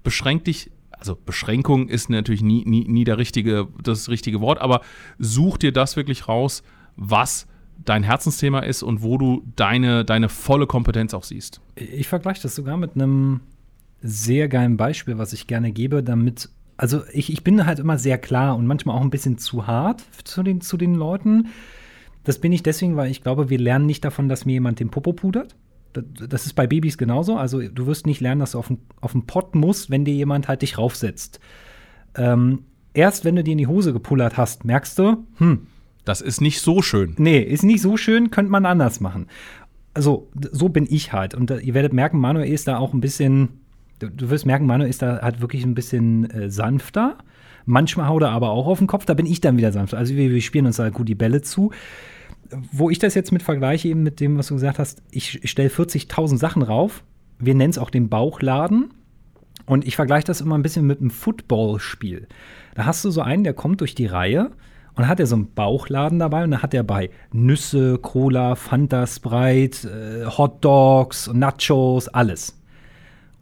beschränkt 0.03 0.47
dich 0.47 0.71
also 0.99 1.15
Beschränkung 1.15 1.89
ist 1.89 2.09
natürlich 2.09 2.43
nie, 2.43 2.65
nie, 2.65 2.87
nie 2.89 3.05
der 3.05 3.19
richtige, 3.19 3.69
das 3.83 4.09
richtige 4.09 4.41
Wort, 4.41 4.61
aber 4.61 4.81
such 5.19 5.59
dir 5.59 5.73
das 5.73 5.95
wirklich 5.95 6.27
raus, 6.27 6.63
was 6.97 7.47
dein 7.85 8.03
Herzensthema 8.03 8.61
ist 8.61 8.83
und 8.83 9.03
wo 9.03 9.19
du 9.19 9.43
deine, 9.57 10.05
deine 10.05 10.29
volle 10.29 10.67
Kompetenz 10.67 11.15
auch 11.15 11.25
siehst. 11.25 11.61
Ich 11.77 12.09
vergleiche 12.09 12.43
das 12.43 12.55
sogar 12.55 12.77
mit 12.77 12.95
einem 12.95 13.41
sehr 14.03 14.49
geilen 14.49 14.77
Beispiel, 14.77 15.19
was 15.19 15.33
ich 15.33 15.47
gerne 15.47 15.73
gebe, 15.73 16.03
damit, 16.03 16.49
also 16.77 17.03
ich, 17.13 17.33
ich 17.33 17.45
bin 17.45 17.67
halt 17.67 17.79
immer 17.79 17.99
sehr 17.99 18.19
klar 18.19 18.57
und 18.57 18.67
manchmal 18.67 18.97
auch 18.97 19.03
ein 19.03 19.11
bisschen 19.11 19.39
zu 19.39 19.67
hart 19.67 20.03
zu 20.25 20.43
den, 20.43 20.61
zu 20.61 20.77
den 20.77 20.95
Leuten. 20.95 21.49
Das 22.25 22.41
bin 22.41 22.53
ich 22.53 22.63
deswegen, 22.63 22.97
weil 22.97 23.11
ich 23.11 23.23
glaube, 23.23 23.51
wir 23.51 23.59
lernen 23.59 23.87
nicht 23.87 24.05
davon, 24.05 24.29
dass 24.29 24.45
mir 24.45 24.55
jemand 24.55 24.81
den 24.81 24.91
Popo 24.91 25.13
pudert. 25.13 25.55
Das 25.93 26.45
ist 26.45 26.55
bei 26.55 26.67
Babys 26.67 26.99
genauso. 26.99 27.37
Also 27.37 27.63
du 27.63 27.87
wirst 27.87 28.05
nicht 28.05 28.21
lernen, 28.21 28.41
dass 28.41 28.53
du 28.53 28.59
auf 28.59 28.69
den, 28.69 28.79
auf 29.01 29.13
den 29.13 29.27
Pott 29.27 29.55
musst, 29.55 29.91
wenn 29.91 30.05
dir 30.05 30.15
jemand 30.15 30.49
halt 30.49 30.63
dich 30.63 30.77
raufsetzt. 30.77 31.41
Ähm, 32.17 32.65
erst 32.93 33.25
wenn 33.25 33.37
du 33.37 33.45
dir 33.45 33.53
in 33.53 33.59
die 33.59 33.67
Hose 33.67 33.93
gepullert 33.93 34.37
hast, 34.37 34.65
merkst 34.65 34.99
du, 34.99 35.25
hm, 35.39 35.67
das 36.07 36.21
ist 36.21 36.41
nicht 36.41 36.61
so 36.61 36.81
schön. 36.83 37.15
Nee, 37.19 37.41
ist 37.41 37.65
nicht 37.65 37.83
so 37.83 37.97
schön, 37.97 38.31
könnte 38.31 38.51
man 38.51 38.65
anders 38.65 39.01
machen. 39.01 39.27
Also, 39.93 40.29
so 40.53 40.69
bin 40.69 40.87
ich 40.89 41.13
halt. 41.13 41.35
Und 41.35 41.51
uh, 41.51 41.57
ihr 41.57 41.75
werdet 41.75 41.93
merken, 41.93 42.21
Manuel 42.21 42.51
ist 42.51 42.69
da 42.69 42.79
auch 42.79 42.95
ein 42.95 43.01
bisschen, 43.01 43.61
du, 43.99 44.09
du 44.09 44.31
wirst 44.31 44.47
merken, 44.47 44.67
Manuel 44.67 44.89
ist 44.89 45.03
da 45.03 45.21
halt 45.21 45.41
wirklich 45.41 45.65
ein 45.65 45.75
bisschen 45.75 46.31
äh, 46.31 46.49
sanfter. 46.49 47.19
Manchmal 47.65 48.07
haut 48.07 48.23
er 48.23 48.31
aber 48.31 48.51
auch 48.51 48.69
auf 48.69 48.79
den 48.79 48.87
Kopf, 48.87 49.05
da 49.05 49.15
bin 49.15 49.27
ich 49.27 49.41
dann 49.41 49.57
wieder 49.57 49.73
sanfter. 49.73 49.99
Also, 49.99 50.15
wir, 50.15 50.31
wir 50.31 50.41
spielen 50.43 50.67
uns 50.67 50.77
da 50.77 50.89
gut 50.91 51.09
die 51.09 51.17
Bälle 51.17 51.43
zu. 51.43 51.73
Wo 52.71 52.89
ich 52.89 53.01
das 53.01 53.17
jetzt 53.17 53.33
mit 53.33 53.43
vergleiche, 53.43 53.89
eben 53.89 54.05
mit 54.05 54.21
dem, 54.21 54.39
was 54.39 54.47
du 54.47 54.55
gesagt 54.55 54.79
hast, 54.79 55.03
ich, 55.11 55.43
ich 55.43 55.51
stelle 55.51 55.71
40.000 55.71 56.39
Sachen 56.39 56.63
rauf. 56.63 57.03
Wir 57.41 57.57
nennen 57.57 57.71
es 57.71 57.79
auch 57.79 57.91
den 57.91 58.09
Bauchladen. 58.09 58.91
Und 59.65 59.85
ich 59.85 59.97
vergleiche 59.97 60.29
das 60.29 60.41
immer 60.41 60.57
ein 60.57 60.63
bisschen 60.63 60.87
mit 60.87 61.01
einem 61.01 61.11
Footballspiel. 61.11 62.29
Da 62.77 62.87
hast 62.87 63.05
du 63.05 63.11
so 63.11 63.23
einen, 63.23 63.43
der 63.43 63.55
kommt 63.55 63.81
durch 63.81 63.97
die 63.97 64.07
Reihe 64.07 64.53
und 64.97 65.09
hat 65.09 65.21
er 65.21 65.27
so 65.27 65.37
einen 65.37 65.53
Bauchladen 65.55 66.19
dabei 66.19 66.45
und 66.45 66.51
dann 66.51 66.63
hat 66.63 66.75
er 66.75 66.83
bei 66.83 67.11
Nüsse, 67.33 67.99
Cola, 67.99 68.55
Fanta, 68.55 69.07
Sprite, 69.07 69.89
äh, 69.89 70.27
Hot 70.27 70.65
Dogs, 70.65 71.31
Nachos, 71.33 72.09
alles. 72.09 72.59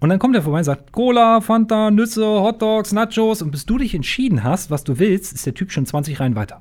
Und 0.00 0.10
dann 0.10 0.18
kommt 0.18 0.34
er 0.34 0.42
vorbei 0.42 0.58
und 0.58 0.64
sagt, 0.64 0.92
Cola, 0.92 1.40
Fanta, 1.40 1.90
Nüsse, 1.90 2.26
Hot 2.26 2.60
Dogs, 2.60 2.92
Nachos. 2.92 3.40
Und 3.40 3.52
bis 3.52 3.64
du 3.64 3.78
dich 3.78 3.94
entschieden 3.94 4.44
hast, 4.44 4.70
was 4.70 4.84
du 4.84 4.98
willst, 4.98 5.32
ist 5.32 5.46
der 5.46 5.54
Typ 5.54 5.70
schon 5.70 5.86
20 5.86 6.20
Reihen 6.20 6.36
weiter. 6.36 6.60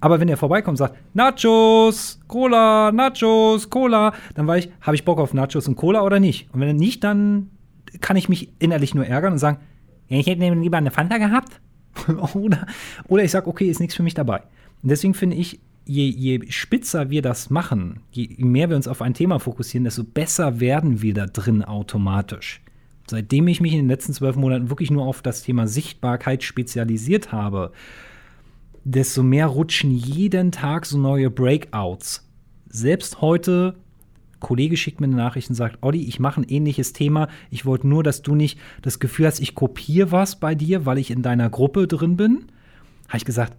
Aber 0.00 0.20
wenn 0.20 0.28
er 0.28 0.36
vorbeikommt 0.36 0.72
und 0.72 0.76
sagt, 0.76 0.96
Nachos, 1.14 2.20
Cola, 2.28 2.90
Nachos, 2.92 3.68
Cola, 3.68 4.14
dann 4.34 4.46
weiß 4.46 4.64
ich, 4.64 4.72
habe 4.80 4.94
ich 4.94 5.04
Bock 5.04 5.18
auf 5.18 5.34
Nachos 5.34 5.68
und 5.68 5.76
Cola 5.76 6.02
oder 6.02 6.18
nicht? 6.18 6.48
Und 6.52 6.60
wenn 6.60 6.68
er 6.68 6.74
nicht, 6.74 7.04
dann 7.04 7.50
kann 8.00 8.16
ich 8.16 8.28
mich 8.28 8.50
innerlich 8.58 8.94
nur 8.94 9.06
ärgern 9.06 9.34
und 9.34 9.38
sagen, 9.38 9.58
ich 10.08 10.26
hätte 10.26 10.42
lieber 10.54 10.78
eine 10.78 10.90
Fanta 10.90 11.18
gehabt. 11.18 11.60
oder, 12.34 12.66
oder 13.08 13.24
ich 13.24 13.30
sage, 13.30 13.46
okay, 13.46 13.68
ist 13.68 13.80
nichts 13.80 13.94
für 13.94 14.02
mich 14.02 14.14
dabei. 14.14 14.42
Und 14.82 14.90
deswegen 14.90 15.14
finde 15.14 15.36
ich, 15.36 15.60
je, 15.84 16.08
je 16.08 16.50
spitzer 16.50 17.10
wir 17.10 17.22
das 17.22 17.50
machen, 17.50 18.00
je 18.12 18.28
mehr 18.38 18.68
wir 18.68 18.76
uns 18.76 18.88
auf 18.88 19.02
ein 19.02 19.14
Thema 19.14 19.38
fokussieren, 19.38 19.84
desto 19.84 20.04
besser 20.04 20.60
werden 20.60 21.02
wir 21.02 21.14
da 21.14 21.26
drin 21.26 21.62
automatisch. 21.62 22.60
Seitdem 23.08 23.48
ich 23.48 23.60
mich 23.60 23.72
in 23.72 23.80
den 23.80 23.88
letzten 23.88 24.12
zwölf 24.12 24.36
Monaten 24.36 24.70
wirklich 24.70 24.90
nur 24.90 25.04
auf 25.04 25.22
das 25.22 25.42
Thema 25.42 25.66
Sichtbarkeit 25.66 26.42
spezialisiert 26.42 27.32
habe, 27.32 27.72
desto 28.84 29.22
mehr 29.22 29.46
rutschen 29.46 29.90
jeden 29.90 30.52
Tag 30.52 30.86
so 30.86 30.98
neue 30.98 31.30
Breakouts. 31.30 32.28
Selbst 32.68 33.20
heute 33.20 33.74
Kollege 34.42 34.76
schickt 34.76 35.00
mir 35.00 35.06
eine 35.06 35.16
Nachricht 35.16 35.48
und 35.48 35.54
sagt, 35.54 35.78
Olli, 35.80 36.02
ich 36.02 36.20
mache 36.20 36.40
ein 36.42 36.44
ähnliches 36.44 36.92
Thema. 36.92 37.28
Ich 37.50 37.64
wollte 37.64 37.88
nur, 37.88 38.02
dass 38.02 38.20
du 38.20 38.34
nicht 38.34 38.58
das 38.82 38.98
Gefühl 38.98 39.26
hast, 39.26 39.40
ich 39.40 39.54
kopiere 39.54 40.12
was 40.12 40.38
bei 40.38 40.54
dir, 40.54 40.84
weil 40.84 40.98
ich 40.98 41.10
in 41.10 41.22
deiner 41.22 41.48
Gruppe 41.48 41.86
drin 41.86 42.16
bin. 42.16 42.46
Habe 43.08 43.18
ich 43.18 43.24
gesagt, 43.24 43.56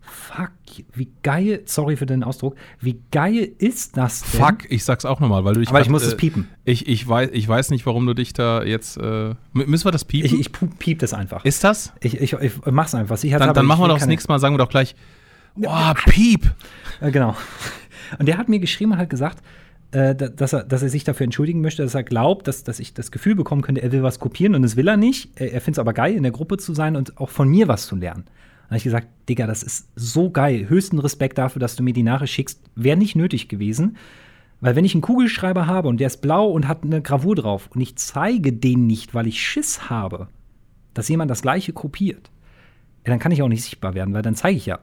fuck, 0.00 0.50
wie 0.94 1.10
geil, 1.22 1.62
sorry 1.66 1.96
für 1.96 2.06
den 2.06 2.24
Ausdruck, 2.24 2.56
wie 2.80 3.00
geil 3.10 3.52
ist 3.58 3.96
das 3.96 4.22
denn? 4.22 4.40
Fuck, 4.40 4.70
ich 4.70 4.84
sag's 4.84 5.04
auch 5.04 5.20
nochmal, 5.20 5.44
weil 5.44 5.54
du 5.54 5.60
dich 5.60 5.68
Aber 5.68 5.80
ich 5.80 5.86
grad, 5.86 5.92
muss 5.92 6.04
es 6.04 6.14
äh, 6.14 6.16
piepen. 6.16 6.48
Ich, 6.64 6.88
ich, 6.88 7.06
weiß, 7.06 7.30
ich 7.32 7.46
weiß 7.46 7.70
nicht, 7.70 7.86
warum 7.86 8.06
du 8.06 8.14
dich 8.14 8.32
da 8.32 8.64
jetzt. 8.64 8.96
Äh, 8.96 9.34
müssen 9.52 9.84
wir 9.84 9.92
das 9.92 10.04
piepen? 10.04 10.26
Ich, 10.26 10.40
ich 10.40 10.78
piep 10.78 10.98
das 10.98 11.14
einfach. 11.14 11.44
ist 11.44 11.62
das? 11.62 11.92
Ich, 12.00 12.20
ich, 12.20 12.32
ich 12.32 12.52
mach's 12.70 12.94
einfach. 12.94 13.16
Sicher 13.16 13.38
Dann, 13.38 13.54
dann 13.54 13.66
machen 13.66 13.82
wir 13.82 13.88
doch 13.88 13.98
das 13.98 14.08
nächste 14.08 14.28
Mal, 14.28 14.38
sagen 14.38 14.54
wir 14.54 14.58
doch 14.58 14.70
gleich. 14.70 14.94
Oh, 15.54 15.92
Piep! 16.06 16.50
Äh, 17.02 17.10
genau. 17.10 17.36
Und 18.18 18.24
der 18.24 18.38
hat 18.38 18.48
mir 18.48 18.58
geschrieben 18.58 18.92
und 18.92 18.98
hat 18.98 19.10
gesagt, 19.10 19.42
äh, 19.92 20.14
da- 20.14 20.28
dass, 20.28 20.52
er, 20.52 20.64
dass 20.64 20.82
er 20.82 20.88
sich 20.88 21.04
dafür 21.04 21.24
entschuldigen 21.24 21.60
möchte, 21.60 21.82
dass 21.82 21.94
er 21.94 22.02
glaubt, 22.02 22.48
dass, 22.48 22.64
dass 22.64 22.80
ich 22.80 22.94
das 22.94 23.10
Gefühl 23.10 23.34
bekommen 23.34 23.62
könnte, 23.62 23.82
er 23.82 23.92
will 23.92 24.02
was 24.02 24.18
kopieren 24.18 24.54
und 24.54 24.62
das 24.62 24.76
will 24.76 24.88
er 24.88 24.96
nicht. 24.96 25.30
Er, 25.40 25.52
er 25.52 25.60
findet 25.60 25.76
es 25.76 25.78
aber 25.78 25.92
geil, 25.92 26.14
in 26.14 26.22
der 26.22 26.32
Gruppe 26.32 26.56
zu 26.56 26.74
sein 26.74 26.96
und 26.96 27.18
auch 27.18 27.30
von 27.30 27.48
mir 27.48 27.68
was 27.68 27.86
zu 27.86 27.96
lernen. 27.96 28.24
Dann 28.24 28.66
habe 28.68 28.76
ich 28.78 28.84
gesagt, 28.84 29.08
Digga, 29.28 29.46
das 29.46 29.62
ist 29.62 29.88
so 29.96 30.30
geil. 30.30 30.68
Höchsten 30.68 30.98
Respekt 30.98 31.36
dafür, 31.38 31.60
dass 31.60 31.76
du 31.76 31.82
mir 31.82 31.92
die 31.92 32.02
Nachricht 32.02 32.32
schickst. 32.32 32.60
Wäre 32.74 32.96
nicht 32.96 33.16
nötig 33.16 33.48
gewesen. 33.48 33.96
Weil 34.60 34.76
wenn 34.76 34.84
ich 34.84 34.94
einen 34.94 35.02
Kugelschreiber 35.02 35.66
habe 35.66 35.88
und 35.88 35.98
der 35.98 36.06
ist 36.06 36.22
blau 36.22 36.48
und 36.48 36.68
hat 36.68 36.84
eine 36.84 37.02
Gravur 37.02 37.34
drauf 37.34 37.68
und 37.74 37.80
ich 37.80 37.96
zeige 37.96 38.52
den 38.52 38.86
nicht, 38.86 39.12
weil 39.12 39.26
ich 39.26 39.42
Schiss 39.42 39.90
habe, 39.90 40.28
dass 40.94 41.08
jemand 41.08 41.30
das 41.30 41.42
gleiche 41.42 41.72
kopiert, 41.72 42.30
ja, 43.04 43.10
dann 43.10 43.18
kann 43.18 43.32
ich 43.32 43.42
auch 43.42 43.48
nicht 43.48 43.64
sichtbar 43.64 43.94
werden, 43.94 44.14
weil 44.14 44.22
dann 44.22 44.36
zeige 44.36 44.56
ich 44.56 44.66
ja 44.66 44.78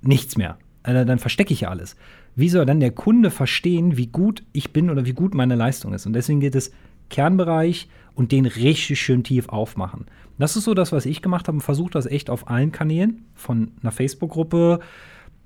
nichts 0.00 0.38
mehr. 0.38 0.56
Also 0.82 1.04
dann 1.04 1.18
verstecke 1.18 1.52
ich 1.52 1.62
ja 1.62 1.68
alles. 1.68 1.96
Wie 2.34 2.48
soll 2.48 2.64
dann 2.64 2.80
der 2.80 2.92
Kunde 2.92 3.30
verstehen, 3.30 3.96
wie 3.96 4.06
gut 4.06 4.42
ich 4.52 4.72
bin 4.72 4.90
oder 4.90 5.04
wie 5.04 5.12
gut 5.12 5.34
meine 5.34 5.56
Leistung 5.56 5.92
ist? 5.92 6.06
Und 6.06 6.14
deswegen 6.14 6.40
geht 6.40 6.54
es 6.54 6.72
Kernbereich 7.10 7.88
und 8.14 8.32
den 8.32 8.46
richtig 8.46 9.00
schön 9.00 9.24
tief 9.24 9.48
aufmachen. 9.48 10.06
Das 10.38 10.56
ist 10.56 10.64
so 10.64 10.74
das, 10.74 10.92
was 10.92 11.06
ich 11.06 11.20
gemacht 11.20 11.48
habe 11.48 11.56
und 11.56 11.62
versuche 11.62 11.90
das 11.90 12.06
echt 12.06 12.30
auf 12.30 12.48
allen 12.48 12.72
Kanälen 12.72 13.26
von 13.34 13.72
einer 13.82 13.92
Facebook-Gruppe, 13.92 14.80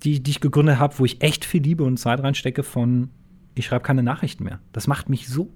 die, 0.05 0.23
die 0.23 0.31
ich 0.31 0.41
gegründet 0.41 0.79
habe, 0.79 0.99
wo 0.99 1.05
ich 1.05 1.21
echt 1.23 1.45
viel 1.45 1.63
Liebe 1.63 1.83
und 1.85 1.97
Zeit 1.97 2.23
reinstecke 2.23 2.63
von, 2.63 3.11
ich 3.55 3.67
schreibe 3.67 3.83
keine 3.83 4.03
Nachrichten 4.03 4.45
mehr. 4.45 4.61
Das 4.73 4.87
macht 4.87 5.09
mich 5.09 5.29
so 5.29 5.51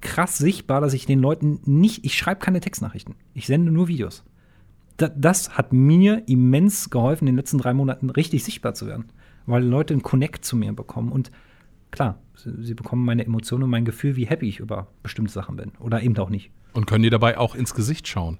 krass 0.00 0.38
sichtbar, 0.38 0.80
dass 0.80 0.94
ich 0.94 1.06
den 1.06 1.20
Leuten 1.20 1.60
nicht, 1.64 2.04
ich 2.04 2.16
schreibe 2.16 2.40
keine 2.40 2.60
Textnachrichten. 2.60 3.14
Ich 3.34 3.46
sende 3.46 3.72
nur 3.72 3.88
Videos. 3.88 4.24
Da, 4.98 5.08
das 5.08 5.56
hat 5.56 5.72
mir 5.72 6.22
immens 6.28 6.90
geholfen, 6.90 7.26
in 7.26 7.34
den 7.34 7.38
letzten 7.38 7.58
drei 7.58 7.72
Monaten 7.72 8.10
richtig 8.10 8.44
sichtbar 8.44 8.74
zu 8.74 8.86
werden, 8.86 9.06
weil 9.46 9.64
Leute 9.64 9.94
einen 9.94 10.02
Connect 10.02 10.44
zu 10.44 10.56
mir 10.56 10.72
bekommen 10.72 11.10
und 11.10 11.30
klar, 11.90 12.18
sie, 12.34 12.52
sie 12.62 12.74
bekommen 12.74 13.04
meine 13.04 13.24
Emotionen 13.24 13.64
und 13.64 13.70
mein 13.70 13.84
Gefühl, 13.84 14.16
wie 14.16 14.26
happy 14.26 14.48
ich 14.48 14.60
über 14.60 14.88
bestimmte 15.02 15.32
Sachen 15.32 15.56
bin 15.56 15.72
oder 15.78 16.02
eben 16.02 16.16
auch 16.18 16.30
nicht. 16.30 16.50
Und 16.74 16.86
können 16.86 17.02
dir 17.02 17.10
dabei 17.10 17.38
auch 17.38 17.54
ins 17.54 17.74
Gesicht 17.74 18.06
schauen. 18.06 18.38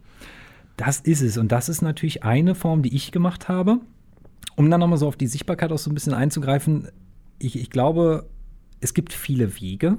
Das 0.77 1.01
ist 1.01 1.23
es. 1.23 1.37
Und 1.39 1.51
das 1.51 1.69
ist 1.69 1.83
natürlich 1.83 2.23
eine 2.23 2.55
Form, 2.55 2.83
die 2.83 2.95
ich 2.95 3.11
gemacht 3.11 3.49
habe. 3.49 3.81
Um 4.55 4.71
dann 4.71 4.81
nochmal 4.81 4.99
so 4.99 5.09
auf 5.09 5.17
die 5.17 5.27
Sichtbarkeit 5.27 5.73
auch 5.73 5.79
so 5.79 5.91
ein 5.91 5.95
bisschen 5.95 6.15
einzugreifen. 6.15 6.89
Ich, 7.39 7.59
ich 7.59 7.71
glaube, 7.71 8.29
es 8.81 8.95
gibt 8.95 9.13
viele 9.13 9.61
Wege. 9.61 9.99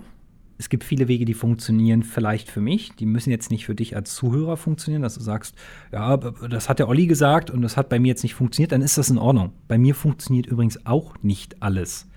Es 0.59 0.67
gibt 0.67 0.83
viele 0.83 1.07
Wege, 1.07 1.23
die 1.23 1.33
funktionieren 1.33 2.03
vielleicht 2.03 2.49
für 2.49 2.59
mich. 2.59 2.91
Die 2.99 3.05
müssen 3.05 3.29
jetzt 3.31 3.49
nicht 3.49 3.65
für 3.65 3.75
dich 3.75 3.95
als 3.95 4.13
Zuhörer 4.13 4.57
funktionieren, 4.57 5.01
dass 5.01 5.15
du 5.15 5.21
sagst, 5.21 5.55
ja, 5.93 6.17
das 6.17 6.67
hat 6.67 6.79
der 6.79 6.89
Olli 6.89 7.07
gesagt 7.07 7.49
und 7.49 7.61
das 7.61 7.77
hat 7.77 7.87
bei 7.87 7.97
mir 7.97 8.09
jetzt 8.09 8.23
nicht 8.23 8.35
funktioniert, 8.35 8.73
dann 8.73 8.81
ist 8.81 8.97
das 8.97 9.09
in 9.09 9.17
Ordnung. 9.17 9.53
Bei 9.69 9.77
mir 9.77 9.95
funktioniert 9.95 10.47
übrigens 10.47 10.85
auch 10.85 11.15
nicht 11.21 11.63
alles. 11.63 12.09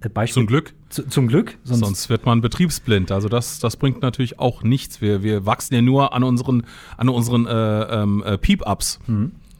Äh, 0.00 0.10
Beispiel, 0.10 0.42
Zum 0.42 0.46
Glück. 0.46 0.74
Zu, 0.90 1.08
zum 1.08 1.26
Glück. 1.26 1.56
Sonst, 1.64 1.80
Sonst 1.80 2.10
wird 2.10 2.26
man 2.26 2.42
betriebsblind. 2.42 3.12
Also 3.12 3.30
das, 3.30 3.60
das 3.60 3.76
bringt 3.76 4.02
natürlich 4.02 4.38
auch 4.38 4.62
nichts. 4.62 5.00
Wir, 5.00 5.22
wir 5.22 5.46
wachsen 5.46 5.74
ja 5.74 5.80
nur 5.80 6.12
an 6.12 6.22
unseren, 6.22 6.64
an 6.98 7.08
unseren 7.08 7.46
äh, 7.46 8.02
ähm, 8.02 8.22
äh, 8.26 8.36
Peep-Ups. 8.36 8.98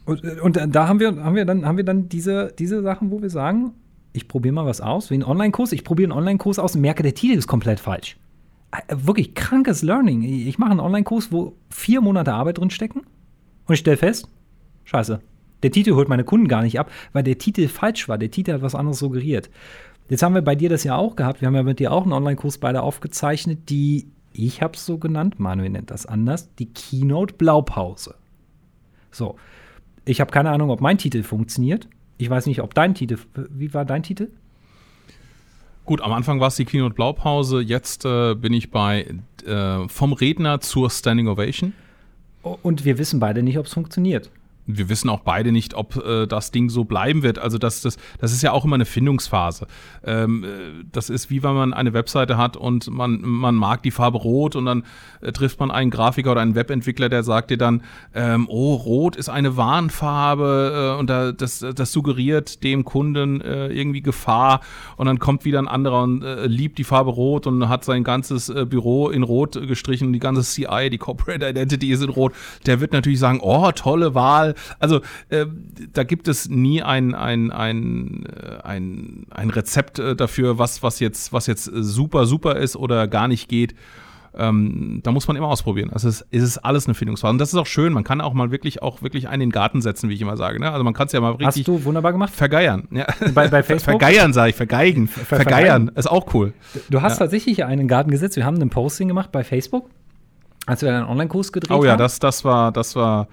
Und, 0.05 0.41
und 0.41 0.75
da 0.75 0.87
haben 0.87 0.99
wir, 0.99 1.23
haben 1.23 1.35
wir 1.35 1.45
dann, 1.45 1.65
haben 1.65 1.77
wir 1.77 1.83
dann 1.83 2.07
diese, 2.07 2.53
diese 2.57 2.83
Sachen, 2.83 3.09
wo 3.09 3.21
wir 3.21 3.31
sagen, 3.31 3.73
ich 4.13 4.27
probiere 4.27 4.53
mal 4.53 4.65
was 4.65 4.81
aus, 4.81 5.09
wie 5.09 5.15
ein 5.15 5.23
Online-Kurs. 5.23 5.71
Ich 5.71 5.83
probiere 5.83 6.11
einen 6.11 6.17
Online-Kurs 6.17 6.59
aus 6.59 6.75
und 6.75 6.81
merke, 6.81 7.03
der 7.03 7.13
Titel 7.13 7.37
ist 7.37 7.47
komplett 7.47 7.79
falsch. 7.79 8.17
Äh, 8.71 8.95
Wirklich 8.95 9.35
krankes 9.35 9.81
Learning. 9.81 10.23
Ich 10.23 10.57
mache 10.57 10.71
einen 10.71 10.79
Online-Kurs, 10.79 11.31
wo 11.31 11.55
vier 11.69 12.01
Monate 12.01 12.33
Arbeit 12.33 12.57
drin 12.57 12.69
stecken 12.69 13.01
und 13.67 13.73
ich 13.73 13.79
stelle 13.79 13.97
fest, 13.97 14.27
scheiße, 14.85 15.21
der 15.63 15.71
Titel 15.71 15.93
holt 15.93 16.09
meine 16.09 16.23
Kunden 16.23 16.47
gar 16.47 16.63
nicht 16.63 16.79
ab, 16.79 16.91
weil 17.13 17.23
der 17.23 17.37
Titel 17.37 17.67
falsch 17.67 18.09
war. 18.09 18.17
Der 18.17 18.31
Titel 18.31 18.53
hat 18.53 18.61
was 18.61 18.75
anderes 18.75 18.99
suggeriert. 18.99 19.49
Jetzt 20.09 20.23
haben 20.23 20.35
wir 20.35 20.41
bei 20.41 20.55
dir 20.55 20.69
das 20.69 20.83
ja 20.83 20.95
auch 20.95 21.15
gehabt. 21.15 21.41
Wir 21.41 21.47
haben 21.47 21.55
ja 21.55 21.63
mit 21.63 21.79
dir 21.79 21.91
auch 21.91 22.03
einen 22.03 22.13
Online-Kurs 22.13 22.57
beide 22.57 22.81
aufgezeichnet, 22.81 23.69
die, 23.69 24.07
ich 24.33 24.61
habe 24.61 24.73
es 24.75 24.85
so 24.85 24.97
genannt, 24.97 25.39
Manuel 25.39 25.69
nennt 25.69 25.91
das 25.91 26.05
anders, 26.05 26.53
die 26.55 26.73
Keynote 26.73 27.35
Blaupause. 27.35 28.15
So, 29.11 29.35
ich 30.03 30.19
habe 30.19 30.31
keine 30.31 30.49
Ahnung, 30.49 30.69
ob 30.69 30.81
mein 30.81 30.97
Titel 30.97 31.23
funktioniert. 31.23 31.87
Ich 32.21 32.29
weiß 32.29 32.45
nicht, 32.45 32.61
ob 32.61 32.75
dein 32.75 32.93
Titel, 32.93 33.17
wie 33.49 33.73
war 33.73 33.83
dein 33.83 34.03
Titel? 34.03 34.27
Gut, 35.85 36.01
am 36.01 36.13
Anfang 36.13 36.39
war 36.39 36.49
es 36.49 36.55
die 36.55 36.65
Keynote 36.65 36.93
Blaupause. 36.93 37.61
Jetzt 37.61 38.05
äh, 38.05 38.35
bin 38.35 38.53
ich 38.53 38.69
bei 38.69 39.07
äh, 39.43 39.87
vom 39.87 40.13
Redner 40.13 40.59
zur 40.59 40.91
Standing 40.91 41.27
Ovation. 41.27 41.73
Und 42.43 42.85
wir 42.85 42.99
wissen 42.99 43.19
beide 43.19 43.41
nicht, 43.41 43.57
ob 43.57 43.65
es 43.65 43.73
funktioniert. 43.73 44.29
Wir 44.65 44.89
wissen 44.89 45.09
auch 45.09 45.21
beide 45.21 45.51
nicht, 45.51 45.73
ob 45.73 45.95
äh, 45.95 46.27
das 46.27 46.51
Ding 46.51 46.69
so 46.69 46.83
bleiben 46.83 47.23
wird. 47.23 47.39
Also 47.39 47.57
das, 47.57 47.81
das, 47.81 47.97
das 48.19 48.31
ist 48.31 48.41
ja 48.41 48.51
auch 48.51 48.65
immer 48.65 48.75
eine 48.75 48.85
Findungsphase. 48.85 49.67
Ähm, 50.03 50.43
äh, 50.43 50.47
das 50.91 51.09
ist 51.09 51.29
wie 51.29 51.43
wenn 51.43 51.53
man 51.53 51.73
eine 51.73 51.93
Webseite 51.93 52.37
hat 52.37 52.57
und 52.57 52.89
man, 52.89 53.21
man 53.21 53.55
mag 53.55 53.83
die 53.83 53.91
Farbe 53.91 54.19
Rot 54.19 54.55
und 54.55 54.65
dann 54.65 54.83
äh, 55.21 55.31
trifft 55.31 55.59
man 55.59 55.71
einen 55.71 55.91
Grafiker 55.91 56.31
oder 56.31 56.41
einen 56.41 56.55
Webentwickler, 56.55 57.09
der 57.09 57.23
sagt 57.23 57.51
dir 57.51 57.57
dann, 57.57 57.83
ähm, 58.13 58.47
oh, 58.49 58.75
Rot 58.75 59.15
ist 59.15 59.29
eine 59.29 59.57
Warnfarbe 59.57 60.93
äh, 60.95 60.99
und 60.99 61.09
da, 61.09 61.31
das, 61.31 61.59
das 61.59 61.91
suggeriert 61.91 62.63
dem 62.63 62.85
Kunden 62.85 63.41
äh, 63.41 63.67
irgendwie 63.67 64.01
Gefahr 64.01 64.61
und 64.97 65.07
dann 65.07 65.19
kommt 65.19 65.45
wieder 65.45 65.59
ein 65.59 65.67
anderer 65.67 66.03
und 66.03 66.23
äh, 66.23 66.45
liebt 66.45 66.77
die 66.77 66.83
Farbe 66.83 67.11
Rot 67.11 67.47
und 67.47 67.67
hat 67.69 67.83
sein 67.83 68.03
ganzes 68.03 68.51
Büro 68.69 69.09
in 69.09 69.23
Rot 69.23 69.53
gestrichen, 69.67 70.13
die 70.13 70.19
ganze 70.19 70.41
CI, 70.41 70.89
die 70.89 70.97
Corporate 70.97 71.47
Identity 71.47 71.91
ist 71.91 72.03
in 72.03 72.09
Rot. 72.09 72.33
Der 72.65 72.79
wird 72.79 72.93
natürlich 72.93 73.19
sagen, 73.19 73.39
oh, 73.41 73.71
tolle 73.71 74.13
Wahl. 74.15 74.50
Also 74.79 75.01
äh, 75.29 75.45
da 75.93 76.03
gibt 76.03 76.27
es 76.27 76.49
nie 76.49 76.81
ein, 76.81 77.13
ein, 77.15 77.51
ein, 77.51 78.25
äh, 78.25 78.61
ein, 78.63 79.25
ein 79.29 79.49
Rezept 79.49 79.99
äh, 79.99 80.15
dafür, 80.15 80.57
was, 80.57 80.83
was, 80.83 80.99
jetzt, 80.99 81.33
was 81.33 81.47
jetzt 81.47 81.65
super, 81.65 82.25
super 82.25 82.55
ist 82.57 82.75
oder 82.75 83.07
gar 83.07 83.27
nicht 83.27 83.47
geht. 83.49 83.75
Ähm, 84.33 85.01
da 85.03 85.11
muss 85.11 85.27
man 85.27 85.35
immer 85.35 85.47
ausprobieren. 85.47 85.89
Also 85.91 86.07
es, 86.07 86.25
es 86.31 86.41
ist 86.41 86.57
alles 86.59 86.85
eine 86.85 86.93
Findungsphase. 86.93 87.31
Und 87.31 87.37
das 87.39 87.49
ist 87.49 87.55
auch 87.59 87.65
schön. 87.65 87.91
Man 87.91 88.05
kann 88.05 88.21
auch 88.21 88.33
mal 88.33 88.49
wirklich 88.49 88.81
auch 88.81 89.01
wirklich 89.01 89.27
einen 89.27 89.41
in 89.41 89.49
den 89.49 89.51
Garten 89.51 89.81
setzen, 89.81 90.09
wie 90.09 90.13
ich 90.13 90.21
immer 90.21 90.37
sage. 90.37 90.57
Ne? 90.57 90.71
Also 90.71 90.85
man 90.85 90.93
kann 90.93 91.07
es 91.07 91.11
ja 91.11 91.19
mal 91.19 91.31
richtig 91.31 91.47
Hast 91.47 91.67
du 91.67 91.83
wunderbar 91.83 92.13
gemacht? 92.13 92.33
vergeiern. 92.33 92.87
Ja. 92.91 93.07
Bei- 93.33 93.49
bei 93.49 93.61
Facebook? 93.63 93.99
Vergeiern, 93.99 94.31
sage 94.31 94.51
ich, 94.51 94.55
vergeigen. 94.55 95.09
vergeiern. 95.09 95.91
Ist 95.95 96.09
auch 96.09 96.33
cool. 96.33 96.53
Du 96.89 97.01
hast 97.01 97.13
Ja. 97.19 97.25
tatsächlich 97.25 97.65
einen 97.65 97.89
Garten 97.89 98.09
gesetzt. 98.09 98.37
Wir 98.37 98.45
haben 98.45 98.55
ein 98.61 98.69
Posting 98.69 99.09
gemacht 99.09 99.33
bei 99.33 99.43
Facebook, 99.43 99.89
als 100.65 100.81
wir 100.81 100.95
einen 100.95 101.07
Online-Kurs 101.07 101.51
gedreht 101.51 101.77
Oh 101.77 101.83
ja, 101.83 101.91
haben. 101.91 101.99
das, 101.99 102.19
das 102.19 102.45
war, 102.45 102.71
das 102.71 102.95
war 102.95 103.27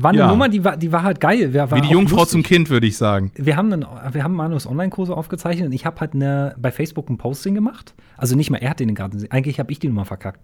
war 0.00 0.10
eine 0.10 0.20
ja. 0.20 0.28
Nummer, 0.28 0.48
die 0.48 0.64
war, 0.64 0.76
die 0.76 0.92
war 0.92 1.02
halt 1.02 1.20
geil. 1.20 1.52
War 1.54 1.70
wie 1.72 1.80
die 1.80 1.88
Jungfrau 1.88 2.18
lustig. 2.18 2.30
zum 2.30 2.42
Kind, 2.44 2.70
würde 2.70 2.86
ich 2.86 2.96
sagen. 2.96 3.32
wir 3.34 3.56
haben, 3.56 3.72
einen, 3.72 3.86
wir 4.12 4.22
haben 4.22 4.34
Manus 4.34 4.66
Online-Kurse 4.66 5.16
aufgezeichnet 5.16 5.66
und 5.66 5.72
ich 5.72 5.84
habe 5.86 5.98
halt 6.00 6.14
eine, 6.14 6.54
bei 6.56 6.70
Facebook 6.70 7.10
ein 7.10 7.18
Posting 7.18 7.54
gemacht. 7.54 7.94
Also 8.16 8.36
nicht 8.36 8.50
mal 8.50 8.58
er 8.58 8.70
hat 8.70 8.80
den 8.80 8.94
Garten, 8.94 9.26
eigentlich 9.30 9.58
habe 9.58 9.72
ich 9.72 9.80
die 9.80 9.88
Nummer 9.88 10.04
verkackt. 10.04 10.40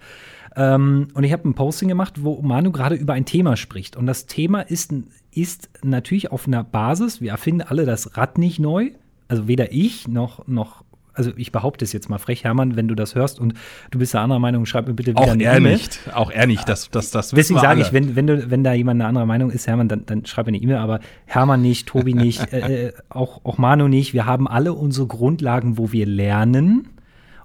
Ähm, 0.56 1.08
und 1.14 1.24
ich 1.24 1.32
habe 1.32 1.48
ein 1.48 1.54
Posting 1.54 1.88
gemacht, 1.88 2.22
wo 2.22 2.42
Manu 2.42 2.72
gerade 2.72 2.96
über 2.96 3.12
ein 3.12 3.24
Thema 3.24 3.56
spricht. 3.56 3.96
Und 3.96 4.06
das 4.06 4.26
Thema 4.26 4.60
ist, 4.60 4.92
ist 5.32 5.70
natürlich 5.82 6.32
auf 6.32 6.46
einer 6.46 6.64
Basis, 6.64 7.20
wir 7.20 7.30
erfinden 7.30 7.62
alle 7.62 7.84
das 7.84 8.16
Rad 8.16 8.38
nicht 8.38 8.58
neu. 8.58 8.90
Also 9.28 9.48
weder 9.48 9.72
ich 9.72 10.06
noch, 10.06 10.46
noch 10.46 10.83
also 11.14 11.32
ich 11.36 11.52
behaupte 11.52 11.84
es 11.84 11.92
jetzt 11.92 12.08
mal 12.10 12.18
frech, 12.18 12.44
Hermann, 12.44 12.76
wenn 12.76 12.88
du 12.88 12.94
das 12.94 13.14
hörst 13.14 13.38
und 13.38 13.54
du 13.90 13.98
bist 13.98 14.14
der 14.14 14.20
anderer 14.20 14.40
Meinung, 14.40 14.66
schreib 14.66 14.86
mir 14.86 14.94
bitte 14.94 15.12
wieder 15.12 15.22
Auch 15.22 15.30
eine 15.30 15.44
er 15.44 15.60
nicht. 15.60 16.00
Auch 16.12 16.30
er 16.30 16.46
nicht. 16.46 16.68
Das, 16.68 16.90
das, 16.90 17.10
das 17.10 17.30
Deswegen 17.30 17.60
sage 17.60 17.80
ich, 17.80 17.92
wenn, 17.92 18.16
wenn, 18.16 18.26
du, 18.26 18.50
wenn 18.50 18.64
da 18.64 18.72
jemand 18.72 19.00
eine 19.00 19.08
andere 19.08 19.26
Meinung 19.26 19.50
ist, 19.50 19.66
Hermann, 19.66 19.88
dann, 19.88 20.04
dann 20.06 20.26
schreib 20.26 20.46
mir 20.46 20.50
eine 20.50 20.58
E-Mail, 20.58 20.76
aber 20.76 21.00
Hermann 21.24 21.62
nicht, 21.62 21.86
Tobi 21.86 22.14
nicht, 22.14 22.52
äh, 22.52 22.88
äh, 22.88 22.92
auch, 23.08 23.44
auch 23.44 23.58
Manu 23.58 23.88
nicht. 23.88 24.12
Wir 24.12 24.26
haben 24.26 24.48
alle 24.48 24.72
unsere 24.72 25.06
Grundlagen, 25.06 25.78
wo 25.78 25.92
wir 25.92 26.06
lernen. 26.06 26.88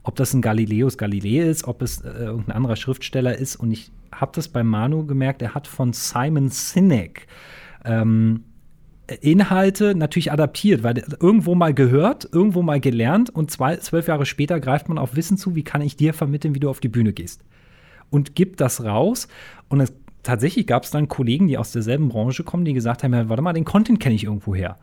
Ob 0.03 0.15
das 0.15 0.33
ein 0.33 0.41
Galileus 0.41 0.97
Galilei 0.97 1.43
ist, 1.43 1.65
ob 1.65 1.81
es 1.81 2.01
äh, 2.01 2.09
irgendein 2.09 2.55
anderer 2.55 2.75
Schriftsteller 2.75 3.37
ist. 3.37 3.57
Und 3.57 3.71
ich 3.71 3.91
habe 4.11 4.31
das 4.33 4.47
bei 4.47 4.63
Manu 4.63 5.05
gemerkt, 5.05 5.41
er 5.41 5.53
hat 5.53 5.67
von 5.67 5.93
Simon 5.93 6.49
Sinek 6.49 7.27
ähm, 7.85 8.43
Inhalte 9.21 9.95
natürlich 9.95 10.31
adaptiert, 10.31 10.83
weil 10.83 11.03
irgendwo 11.19 11.55
mal 11.55 11.73
gehört, 11.73 12.29
irgendwo 12.31 12.61
mal 12.61 12.79
gelernt 12.79 13.29
und 13.29 13.51
zwei, 13.51 13.77
zwölf 13.77 14.07
Jahre 14.07 14.25
später 14.25 14.59
greift 14.59 14.89
man 14.89 14.97
auf 14.97 15.15
Wissen 15.15 15.37
zu, 15.37 15.55
wie 15.55 15.63
kann 15.63 15.81
ich 15.81 15.95
dir 15.95 16.13
vermitteln, 16.13 16.55
wie 16.55 16.59
du 16.59 16.69
auf 16.69 16.79
die 16.79 16.89
Bühne 16.89 17.13
gehst. 17.13 17.43
Und 18.09 18.35
gibt 18.35 18.61
das 18.61 18.83
raus. 18.83 19.27
Und 19.67 19.81
es, 19.81 19.93
tatsächlich 20.23 20.67
gab 20.67 20.83
es 20.83 20.91
dann 20.91 21.07
Kollegen, 21.07 21.47
die 21.47 21.57
aus 21.57 21.71
derselben 21.71 22.09
Branche 22.09 22.43
kommen, 22.43 22.65
die 22.65 22.73
gesagt 22.73 23.03
haben, 23.03 23.13
ja, 23.13 23.29
warte 23.29 23.41
mal, 23.41 23.53
den 23.53 23.65
Content 23.65 23.99
kenne 23.99 24.15
ich 24.15 24.23
irgendwo 24.23 24.55
her. 24.55 24.77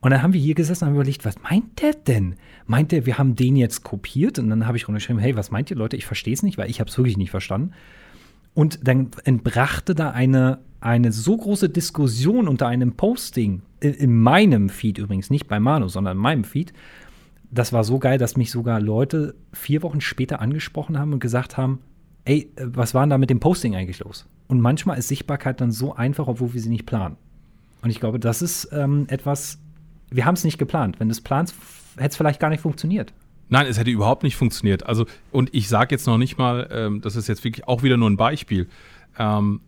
Und 0.00 0.10
dann 0.10 0.22
haben 0.22 0.34
wir 0.34 0.40
hier 0.40 0.54
gesessen 0.54 0.84
und 0.84 0.88
haben 0.88 0.96
überlegt, 0.96 1.24
was 1.24 1.40
meint 1.42 1.80
der 1.80 1.94
denn? 1.94 2.36
Meint 2.66 2.92
der, 2.92 3.06
wir 3.06 3.16
haben 3.16 3.36
den 3.36 3.56
jetzt 3.56 3.84
kopiert? 3.84 4.38
Und 4.38 4.50
dann 4.50 4.66
habe 4.66 4.76
ich 4.76 4.86
runtergeschrieben, 4.86 5.22
hey, 5.22 5.34
was 5.34 5.50
meint 5.50 5.70
ihr, 5.70 5.76
Leute? 5.76 5.96
Ich 5.96 6.04
verstehe 6.04 6.34
es 6.34 6.42
nicht, 6.42 6.58
weil 6.58 6.68
ich 6.68 6.80
habe 6.80 6.90
es 6.90 6.98
wirklich 6.98 7.16
nicht 7.16 7.30
verstanden. 7.30 7.72
Und 8.52 8.86
dann 8.86 9.08
entbrachte 9.24 9.94
da 9.94 10.10
eine, 10.10 10.58
eine 10.84 11.12
so 11.12 11.36
große 11.36 11.70
Diskussion 11.70 12.46
unter 12.46 12.66
einem 12.66 12.92
Posting. 12.92 13.62
in, 13.80 13.94
in 13.94 14.14
meinem 14.20 14.68
Feed 14.68 14.98
übrigens, 14.98 15.30
nicht 15.30 15.48
bei 15.48 15.58
Manu, 15.58 15.88
sondern 15.88 16.18
in 16.18 16.22
meinem 16.22 16.44
Feed, 16.44 16.74
das 17.50 17.72
war 17.72 17.84
so 17.84 17.98
geil, 17.98 18.18
dass 18.18 18.36
mich 18.36 18.50
sogar 18.50 18.80
Leute 18.80 19.34
vier 19.52 19.82
Wochen 19.82 20.02
später 20.02 20.40
angesprochen 20.40 20.98
haben 20.98 21.14
und 21.14 21.20
gesagt 21.20 21.56
haben, 21.56 21.80
ey, 22.26 22.50
äh, 22.56 22.66
was 22.66 22.92
war 22.92 23.02
denn 23.02 23.10
da 23.10 23.18
mit 23.18 23.30
dem 23.30 23.40
Posting 23.40 23.74
eigentlich 23.74 24.00
los? 24.00 24.26
Und 24.46 24.60
manchmal 24.60 24.98
ist 24.98 25.08
Sichtbarkeit 25.08 25.60
dann 25.62 25.72
so 25.72 25.94
einfach, 25.94 26.28
obwohl 26.28 26.52
wir 26.52 26.60
sie 26.60 26.68
nicht 26.68 26.84
planen. 26.84 27.16
Und 27.80 27.88
ich 27.88 27.98
glaube, 27.98 28.20
das 28.20 28.42
ist 28.42 28.68
ähm, 28.72 29.06
etwas, 29.08 29.58
wir 30.10 30.26
haben 30.26 30.34
es 30.34 30.44
nicht 30.44 30.58
geplant. 30.58 31.00
Wenn 31.00 31.08
du 31.08 31.12
es 31.12 31.22
planst, 31.22 31.54
hätte 31.96 32.10
es 32.10 32.16
vielleicht 32.16 32.40
gar 32.40 32.50
nicht 32.50 32.60
funktioniert. 32.60 33.14
Nein, 33.48 33.66
es 33.66 33.78
hätte 33.78 33.90
überhaupt 33.90 34.22
nicht 34.22 34.36
funktioniert. 34.36 34.84
Also, 34.86 35.06
und 35.32 35.48
ich 35.54 35.68
sage 35.68 35.94
jetzt 35.94 36.06
noch 36.06 36.18
nicht 36.18 36.36
mal, 36.36 36.68
ähm, 36.70 37.00
das 37.00 37.16
ist 37.16 37.28
jetzt 37.28 37.42
wirklich 37.42 37.66
auch 37.68 37.82
wieder 37.82 37.96
nur 37.96 38.10
ein 38.10 38.16
Beispiel, 38.18 38.68
ähm, 39.18 39.60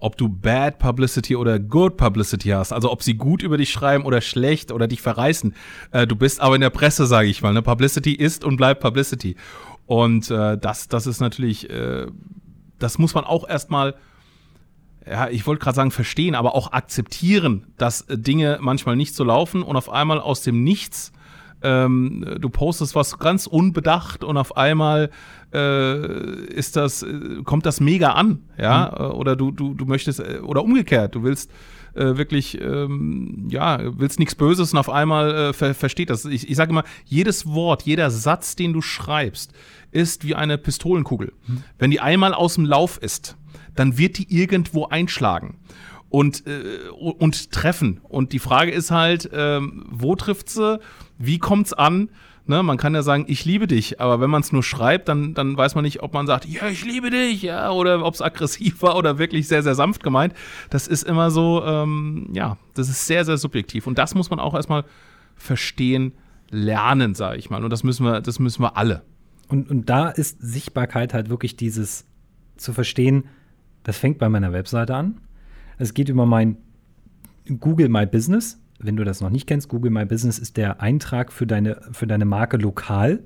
ob 0.00 0.16
du 0.16 0.28
Bad 0.28 0.78
Publicity 0.78 1.36
oder 1.36 1.58
Good 1.58 1.96
Publicity 1.96 2.48
hast, 2.48 2.72
also 2.72 2.90
ob 2.90 3.02
sie 3.02 3.14
gut 3.14 3.42
über 3.42 3.56
dich 3.58 3.70
schreiben 3.70 4.04
oder 4.04 4.20
schlecht 4.20 4.72
oder 4.72 4.88
dich 4.88 5.02
verreißen. 5.02 5.54
Äh, 5.92 6.06
du 6.06 6.16
bist 6.16 6.40
aber 6.40 6.54
in 6.54 6.62
der 6.62 6.70
Presse, 6.70 7.06
sage 7.06 7.28
ich 7.28 7.42
mal. 7.42 7.52
Ne? 7.52 7.62
Publicity 7.62 8.12
ist 8.12 8.44
und 8.44 8.56
bleibt 8.56 8.80
Publicity. 8.80 9.36
Und 9.86 10.30
äh, 10.30 10.56
das, 10.56 10.88
das 10.88 11.06
ist 11.06 11.20
natürlich, 11.20 11.68
äh, 11.70 12.06
das 12.78 12.98
muss 12.98 13.14
man 13.14 13.24
auch 13.24 13.48
erstmal, 13.48 13.94
ja, 15.06 15.28
ich 15.28 15.46
wollte 15.46 15.62
gerade 15.62 15.76
sagen, 15.76 15.90
verstehen, 15.90 16.34
aber 16.34 16.54
auch 16.54 16.72
akzeptieren, 16.72 17.66
dass 17.76 18.02
äh, 18.02 18.16
Dinge 18.16 18.58
manchmal 18.60 18.96
nicht 18.96 19.14
so 19.14 19.24
laufen 19.24 19.62
und 19.62 19.76
auf 19.76 19.90
einmal 19.90 20.20
aus 20.20 20.42
dem 20.42 20.64
Nichts 20.64 21.12
ähm, 21.62 22.24
du 22.40 22.48
postest 22.48 22.94
was 22.94 23.18
ganz 23.18 23.46
unbedacht 23.46 24.24
und 24.24 24.36
auf 24.36 24.56
einmal 24.56 25.10
äh, 25.52 26.44
ist 26.46 26.76
das, 26.76 27.02
äh, 27.02 27.42
kommt 27.44 27.66
das 27.66 27.80
mega 27.80 28.12
an, 28.12 28.42
ja, 28.58 28.94
mhm. 28.96 29.04
oder 29.16 29.36
du, 29.36 29.50
du, 29.50 29.74
du 29.74 29.84
möchtest, 29.84 30.20
äh, 30.20 30.40
oder 30.42 30.62
umgekehrt, 30.62 31.14
du 31.14 31.22
willst 31.22 31.50
äh, 31.94 32.16
wirklich, 32.16 32.60
ähm, 32.60 33.48
ja, 33.50 33.80
willst 33.98 34.18
nichts 34.18 34.34
Böses 34.34 34.72
und 34.72 34.78
auf 34.78 34.90
einmal 34.90 35.34
äh, 35.34 35.52
ver 35.52 35.74
versteht 35.74 36.10
das. 36.10 36.24
Ich, 36.24 36.48
ich 36.48 36.56
sage 36.56 36.70
immer, 36.70 36.84
jedes 37.04 37.46
Wort, 37.46 37.82
jeder 37.82 38.10
Satz, 38.10 38.56
den 38.56 38.72
du 38.72 38.80
schreibst, 38.80 39.52
ist 39.90 40.24
wie 40.24 40.34
eine 40.34 40.58
Pistolenkugel. 40.58 41.32
Mhm. 41.46 41.64
Wenn 41.78 41.90
die 41.90 42.00
einmal 42.00 42.34
aus 42.34 42.54
dem 42.54 42.64
Lauf 42.64 42.98
ist, 42.98 43.36
dann 43.74 43.98
wird 43.98 44.18
die 44.18 44.32
irgendwo 44.32 44.86
einschlagen 44.86 45.58
und, 46.08 46.46
äh, 46.46 46.88
und 46.90 47.50
treffen. 47.50 48.00
Und 48.02 48.32
die 48.32 48.38
Frage 48.38 48.70
ist 48.70 48.90
halt, 48.90 49.30
ähm, 49.32 49.86
wo 49.90 50.14
trifft 50.16 50.48
sie? 50.48 50.78
Wie 51.18 51.38
kommt's 51.38 51.72
an? 51.72 52.10
Ne, 52.46 52.62
man 52.62 52.78
kann 52.78 52.94
ja 52.94 53.02
sagen, 53.02 53.26
ich 53.28 53.44
liebe 53.44 53.66
dich, 53.66 54.00
aber 54.00 54.20
wenn 54.20 54.30
man 54.30 54.40
es 54.40 54.50
nur 54.50 54.62
schreibt, 54.62 55.08
dann, 55.08 55.34
dann 55.34 55.56
weiß 55.56 55.74
man 55.74 55.84
nicht, 55.84 56.02
ob 56.02 56.14
man 56.14 56.26
sagt, 56.26 56.46
ja, 56.46 56.66
ich 56.68 56.84
liebe 56.84 57.10
dich, 57.10 57.42
ja, 57.42 57.70
oder 57.70 58.04
ob 58.04 58.14
es 58.14 58.22
aggressiv 58.22 58.82
war 58.82 58.96
oder 58.96 59.18
wirklich 59.18 59.46
sehr, 59.46 59.62
sehr 59.62 59.74
sanft 59.74 60.02
gemeint. 60.02 60.34
Das 60.70 60.88
ist 60.88 61.02
immer 61.02 61.30
so, 61.30 61.62
ähm, 61.64 62.28
ja, 62.32 62.56
das 62.74 62.88
ist 62.88 63.06
sehr, 63.06 63.24
sehr 63.24 63.36
subjektiv. 63.36 63.86
Und 63.86 63.98
das 63.98 64.14
muss 64.14 64.30
man 64.30 64.40
auch 64.40 64.54
erstmal 64.54 64.84
verstehen, 65.36 66.12
lernen, 66.50 67.14
sage 67.14 67.38
ich 67.38 67.50
mal. 67.50 67.62
Und 67.62 67.70
das 67.70 67.84
müssen 67.84 68.04
wir, 68.04 68.20
das 68.20 68.38
müssen 68.38 68.62
wir 68.62 68.76
alle. 68.76 69.02
Und, 69.48 69.70
und 69.70 69.88
da 69.88 70.08
ist 70.08 70.40
Sichtbarkeit 70.40 71.14
halt 71.14 71.28
wirklich 71.28 71.56
dieses 71.56 72.06
zu 72.56 72.72
verstehen, 72.72 73.24
das 73.82 73.96
fängt 73.96 74.18
bei 74.18 74.28
meiner 74.28 74.52
Webseite 74.52 74.94
an. 74.94 75.20
Es 75.78 75.94
geht 75.94 76.08
über 76.08 76.26
mein 76.26 76.58
Google 77.58 77.88
My 77.88 78.06
Business 78.06 78.59
wenn 78.82 78.96
du 78.96 79.04
das 79.04 79.20
noch 79.20 79.30
nicht 79.30 79.46
kennst, 79.46 79.68
Google 79.68 79.90
My 79.90 80.04
Business 80.04 80.38
ist 80.38 80.56
der 80.56 80.80
Eintrag 80.80 81.32
für 81.32 81.46
deine, 81.46 81.80
für 81.92 82.06
deine 82.06 82.24
Marke 82.24 82.56
lokal. 82.56 83.22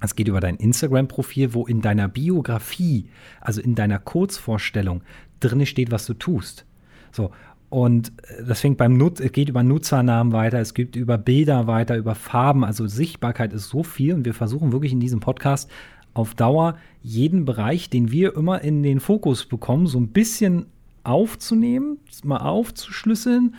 Es 0.00 0.16
geht 0.16 0.26
über 0.26 0.40
dein 0.40 0.56
Instagram-Profil, 0.56 1.54
wo 1.54 1.66
in 1.66 1.80
deiner 1.80 2.08
Biografie, 2.08 3.08
also 3.40 3.60
in 3.60 3.76
deiner 3.76 4.00
Kurzvorstellung, 4.00 5.02
drin 5.38 5.64
steht, 5.66 5.92
was 5.92 6.06
du 6.06 6.14
tust. 6.14 6.66
So. 7.12 7.30
Und 7.70 8.12
äh, 8.28 8.44
das 8.44 8.60
fängt 8.60 8.76
beim 8.76 8.96
Nut 8.96 9.20
es 9.20 9.32
geht 9.32 9.48
über 9.48 9.62
Nutzernamen 9.62 10.32
weiter, 10.32 10.58
es 10.58 10.74
geht 10.74 10.96
über 10.96 11.16
Bilder 11.16 11.66
weiter, 11.66 11.96
über 11.96 12.14
Farben. 12.14 12.64
Also 12.64 12.86
Sichtbarkeit 12.86 13.52
ist 13.52 13.68
so 13.68 13.82
viel 13.82 14.14
und 14.14 14.24
wir 14.24 14.34
versuchen 14.34 14.72
wirklich 14.72 14.92
in 14.92 15.00
diesem 15.00 15.20
Podcast 15.20 15.70
auf 16.12 16.34
Dauer 16.34 16.76
jeden 17.00 17.44
Bereich, 17.44 17.88
den 17.88 18.10
wir 18.10 18.36
immer 18.36 18.60
in 18.62 18.82
den 18.82 19.00
Fokus 19.00 19.46
bekommen, 19.46 19.86
so 19.86 19.98
ein 19.98 20.08
bisschen 20.08 20.66
aufzunehmen, 21.04 21.98
mal 22.24 22.38
aufzuschlüsseln 22.38 23.54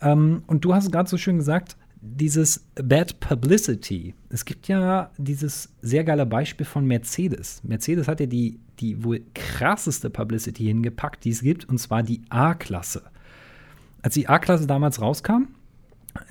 ähm, 0.00 0.42
und 0.46 0.64
du 0.64 0.74
hast 0.74 0.90
gerade 0.90 1.08
so 1.08 1.16
schön 1.16 1.38
gesagt, 1.38 1.76
dieses 2.00 2.64
Bad 2.76 3.20
Publicity. 3.20 4.14
Es 4.30 4.44
gibt 4.44 4.68
ja 4.68 5.10
dieses 5.18 5.70
sehr 5.82 6.04
geile 6.04 6.24
Beispiel 6.24 6.64
von 6.64 6.86
Mercedes. 6.86 7.60
Mercedes 7.62 8.08
hat 8.08 8.20
ja 8.20 8.26
die, 8.26 8.58
die 8.78 9.04
wohl 9.04 9.20
krasseste 9.34 10.08
Publicity 10.08 10.64
hingepackt, 10.64 11.24
die 11.24 11.30
es 11.30 11.42
gibt, 11.42 11.68
und 11.68 11.78
zwar 11.78 12.02
die 12.02 12.22
A-Klasse. 12.30 13.02
Als 14.02 14.14
die 14.14 14.28
A-Klasse 14.28 14.66
damals 14.66 15.00
rauskam, 15.00 15.48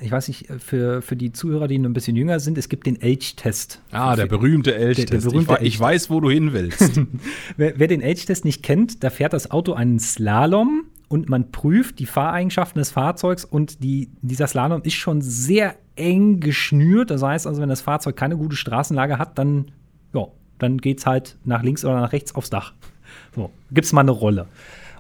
ich 0.01 0.12
weiß 0.12 0.27
nicht, 0.27 0.47
für, 0.60 1.01
für 1.01 1.15
die 1.15 1.32
Zuhörer, 1.32 1.67
die 1.67 1.77
ein 1.77 1.93
bisschen 1.93 2.15
jünger 2.15 2.39
sind, 2.39 2.58
es 2.58 2.67
gibt 2.67 2.86
den 2.86 2.99
Elch-Test. 2.99 3.82
Ah, 3.91 4.15
der 4.15 4.25
berühmte 4.25 4.75
Elch-Test. 4.75 5.32
Ich, 5.32 5.49
ich, 5.62 5.79
weiß, 5.79 6.10
wo 6.10 6.19
du 6.19 6.29
hin 6.29 6.51
willst. 6.51 6.99
wer, 7.58 7.79
wer, 7.79 7.88
den 7.88 8.01
Elch-Test 8.01 8.43
nicht 8.43 8.63
kennt, 8.63 9.03
da 9.03 9.10
fährt 9.10 9.34
das 9.34 9.51
Auto 9.51 9.73
einen 9.73 9.99
Slalom 9.99 10.78
und 11.09 11.27
man 11.27 11.51
prüft 11.51 11.99
die 11.99 12.05
Fahreigenschaften 12.05 12.79
des 12.79 12.91
Fahrzeugs 12.91 13.43
und 13.43 13.83
die, 13.83 14.09
dieser 14.21 14.47
Slalom 14.47 14.83
ist 14.83 14.93
schon 14.93 15.21
sehr 15.21 15.75
eng 15.95 16.39
geschnürt. 16.39 17.09
Das 17.09 17.23
heißt 17.23 17.47
also, 17.47 17.61
wenn 17.61 17.69
das 17.69 17.81
Fahrzeug 17.81 18.15
keine 18.15 18.37
gute 18.37 18.55
Straßenlage 18.55 19.17
hat, 19.17 19.37
dann, 19.37 19.71
ja, 20.13 20.27
dann 20.59 20.77
geht 20.77 20.99
es 20.99 21.07
halt 21.07 21.37
nach 21.43 21.63
links 21.63 21.83
oder 21.83 21.99
nach 21.99 22.13
rechts 22.13 22.35
aufs 22.35 22.51
Dach. 22.51 22.73
So, 23.35 23.49
gibt 23.71 23.85
es 23.85 23.91
mal 23.91 24.01
eine 24.01 24.11
Rolle. 24.11 24.47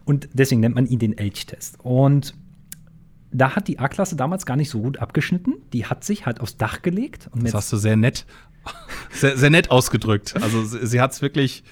Und 0.03 0.29
deswegen 0.33 0.61
nennt 0.61 0.73
man 0.73 0.87
ihn 0.87 0.97
den 0.97 1.15
Elch-Test. 1.15 1.77
Und 1.83 2.33
da 3.31 3.55
hat 3.55 3.67
die 3.67 3.77
A-Klasse 3.77 4.15
damals 4.15 4.47
gar 4.47 4.55
nicht 4.57 4.71
so 4.71 4.81
gut 4.81 4.97
abgeschnitten. 4.97 5.57
Die 5.73 5.85
hat 5.85 6.03
sich 6.03 6.25
halt 6.25 6.41
aufs 6.41 6.57
Dach 6.57 6.81
gelegt. 6.81 7.29
das 7.35 7.53
hast 7.53 7.71
du 7.71 7.77
sehr 7.77 7.95
nett, 7.95 8.25
sehr, 9.11 9.37
sehr 9.37 9.51
nett 9.51 9.69
ausgedrückt. 9.69 10.33
Also 10.41 10.63
sie, 10.63 10.87
sie 10.87 10.99
hat 10.99 11.11
es 11.11 11.21
wirklich 11.21 11.63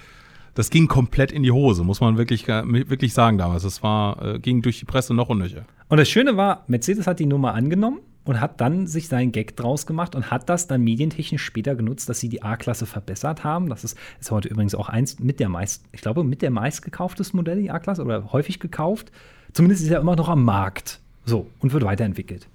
das 0.58 0.72
ging 0.72 0.88
komplett 0.88 1.32
in 1.32 1.44
die 1.44 1.52
Hose, 1.52 1.84
muss 1.84 2.02
man 2.02 2.18
wirklich, 2.18 2.48
wirklich 2.48 3.14
sagen 3.14 3.38
damals. 3.38 3.62
Das 3.62 3.84
war, 3.84 4.26
äh, 4.26 4.40
ging 4.40 4.64
durch 4.64 4.80
die 4.80 4.86
Presse 4.86 5.14
noch 5.14 5.30
und 5.30 5.38
nöcher. 5.38 5.66
Und 5.88 5.98
das 5.98 6.10
Schöne 6.10 6.36
war, 6.36 6.64
Mercedes 6.66 7.06
hat 7.06 7.20
die 7.20 7.28
Nummer 7.28 7.54
angenommen 7.54 8.00
und 8.26 8.42
hat 8.42 8.60
dann 8.60 8.88
sich 8.88 9.08
seinen 9.08 9.32
Gag 9.32 9.56
draus 9.56 9.86
gemacht 9.86 10.16
und 10.16 10.32
hat 10.32 10.50
das 10.50 10.66
dann 10.66 10.84
medientechnisch 10.84 11.44
später 11.44 11.76
genutzt, 11.76 12.10
dass 12.10 12.20
sie 12.20 12.28
die 12.28 12.42
A-Klasse 12.42 12.88
verbessert 12.88 13.44
haben. 13.44 13.70
Das 13.70 13.84
ist, 13.84 14.00
ist 14.20 14.32
heute 14.32 14.48
übrigens 14.48 14.74
auch 14.74 14.90
eins 14.90 15.20
mit 15.20 15.40
der 15.40 15.48
meist, 15.48 15.86
ich 15.92 16.02
glaube, 16.02 16.24
mit 16.24 16.42
der 16.42 16.50
meistgekauftes 16.50 17.34
Modell, 17.34 17.62
die 17.62 17.70
A-Klasse, 17.70 18.04
oder 18.04 18.32
häufig 18.34 18.60
gekauft. 18.60 19.12
Zumindest 19.54 19.84
ist 19.84 19.92
er 19.92 20.00
immer 20.00 20.16
noch 20.16 20.28
am 20.28 20.44
Markt. 20.44 21.02
So, 21.24 21.46
und 21.60 21.72
wird 21.72 21.84
weiterentwickelt. 21.84 22.48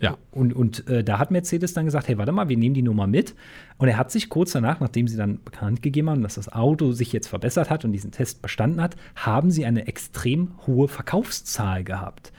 Ja. 0.00 0.16
Und, 0.30 0.54
und 0.54 0.86
äh, 0.88 1.02
da 1.02 1.18
hat 1.18 1.30
Mercedes 1.30 1.74
dann 1.74 1.84
gesagt, 1.84 2.08
hey, 2.08 2.18
warte 2.18 2.32
mal, 2.32 2.48
wir 2.48 2.56
nehmen 2.56 2.74
die 2.74 2.82
Nummer 2.82 3.06
mit. 3.06 3.34
Und 3.78 3.88
er 3.88 3.96
hat 3.96 4.10
sich 4.10 4.28
kurz 4.28 4.52
danach, 4.52 4.80
nachdem 4.80 5.08
sie 5.08 5.16
dann 5.16 5.42
bekannt 5.44 5.82
gegeben 5.82 6.10
haben, 6.10 6.22
dass 6.22 6.36
das 6.36 6.52
Auto 6.52 6.92
sich 6.92 7.12
jetzt 7.12 7.28
verbessert 7.28 7.70
hat 7.70 7.84
und 7.84 7.92
diesen 7.92 8.12
Test 8.12 8.42
bestanden 8.42 8.80
hat, 8.80 8.96
haben 9.16 9.50
sie 9.50 9.64
eine 9.64 9.86
extrem 9.86 10.52
hohe 10.66 10.88
Verkaufszahl 10.88 11.84
gehabt. 11.84 12.32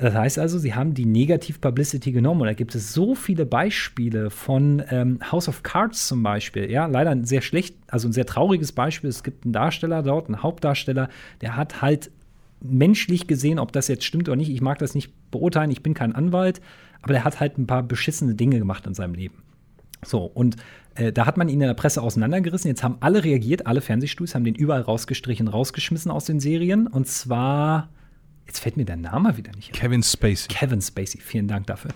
Das 0.00 0.14
heißt 0.14 0.38
also, 0.38 0.58
sie 0.58 0.74
haben 0.74 0.94
die 0.94 1.04
Negativ-Publicity 1.04 2.10
genommen 2.12 2.40
und 2.40 2.46
da 2.46 2.54
gibt 2.54 2.74
es 2.74 2.94
so 2.94 3.14
viele 3.14 3.44
Beispiele 3.44 4.30
von 4.30 4.82
ähm, 4.90 5.18
House 5.30 5.46
of 5.46 5.62
Cards 5.62 6.08
zum 6.08 6.22
Beispiel. 6.22 6.70
Ja, 6.70 6.86
leider 6.86 7.10
ein 7.10 7.24
sehr 7.24 7.42
schlecht, 7.42 7.76
also 7.88 8.08
ein 8.08 8.12
sehr 8.12 8.24
trauriges 8.24 8.72
Beispiel. 8.72 9.10
Es 9.10 9.22
gibt 9.22 9.44
einen 9.44 9.52
Darsteller 9.52 10.02
dort, 10.02 10.28
einen 10.28 10.42
Hauptdarsteller, 10.42 11.10
der 11.42 11.56
hat 11.56 11.82
halt 11.82 12.10
menschlich 12.60 13.26
gesehen, 13.26 13.58
ob 13.58 13.72
das 13.72 13.88
jetzt 13.88 14.04
stimmt 14.04 14.28
oder 14.28 14.36
nicht, 14.36 14.50
ich 14.50 14.60
mag 14.60 14.78
das 14.78 14.94
nicht 14.94 15.12
beurteilen, 15.30 15.70
ich 15.70 15.82
bin 15.82 15.94
kein 15.94 16.14
Anwalt, 16.14 16.60
aber 17.02 17.14
der 17.14 17.24
hat 17.24 17.40
halt 17.40 17.58
ein 17.58 17.66
paar 17.66 17.82
beschissene 17.82 18.34
Dinge 18.34 18.58
gemacht 18.58 18.86
in 18.86 18.94
seinem 18.94 19.14
Leben. 19.14 19.42
So, 20.04 20.24
und 20.24 20.56
äh, 20.94 21.12
da 21.12 21.26
hat 21.26 21.36
man 21.36 21.48
ihn 21.48 21.60
in 21.60 21.66
der 21.66 21.74
Presse 21.74 22.02
auseinandergerissen. 22.02 22.68
Jetzt 22.68 22.82
haben 22.82 22.96
alle 23.00 23.24
reagiert, 23.24 23.66
alle 23.66 23.80
Fernsehstudios 23.80 24.34
haben 24.34 24.44
den 24.44 24.54
überall 24.54 24.80
rausgestrichen, 24.80 25.48
rausgeschmissen 25.48 26.10
aus 26.10 26.24
den 26.24 26.40
Serien. 26.40 26.86
Und 26.86 27.06
zwar, 27.06 27.90
jetzt 28.46 28.60
fällt 28.60 28.76
mir 28.76 28.86
der 28.86 28.96
Name 28.96 29.36
wieder 29.36 29.52
nicht 29.52 29.70
ein. 29.70 29.78
Kevin 29.78 30.02
Spacey. 30.02 30.48
Kevin 30.48 30.80
Spacey, 30.80 31.20
vielen 31.20 31.48
Dank 31.48 31.66
dafür. 31.66 31.90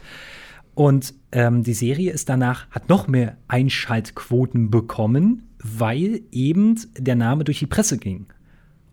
Und 0.74 1.14
ähm, 1.32 1.62
die 1.62 1.72
Serie 1.72 2.12
ist 2.12 2.28
danach, 2.28 2.68
hat 2.70 2.88
noch 2.88 3.06
mehr 3.06 3.36
Einschaltquoten 3.48 4.70
bekommen, 4.70 5.48
weil 5.62 6.22
eben 6.30 6.78
der 6.98 7.14
Name 7.14 7.44
durch 7.44 7.60
die 7.60 7.66
Presse 7.66 7.96
ging 7.96 8.26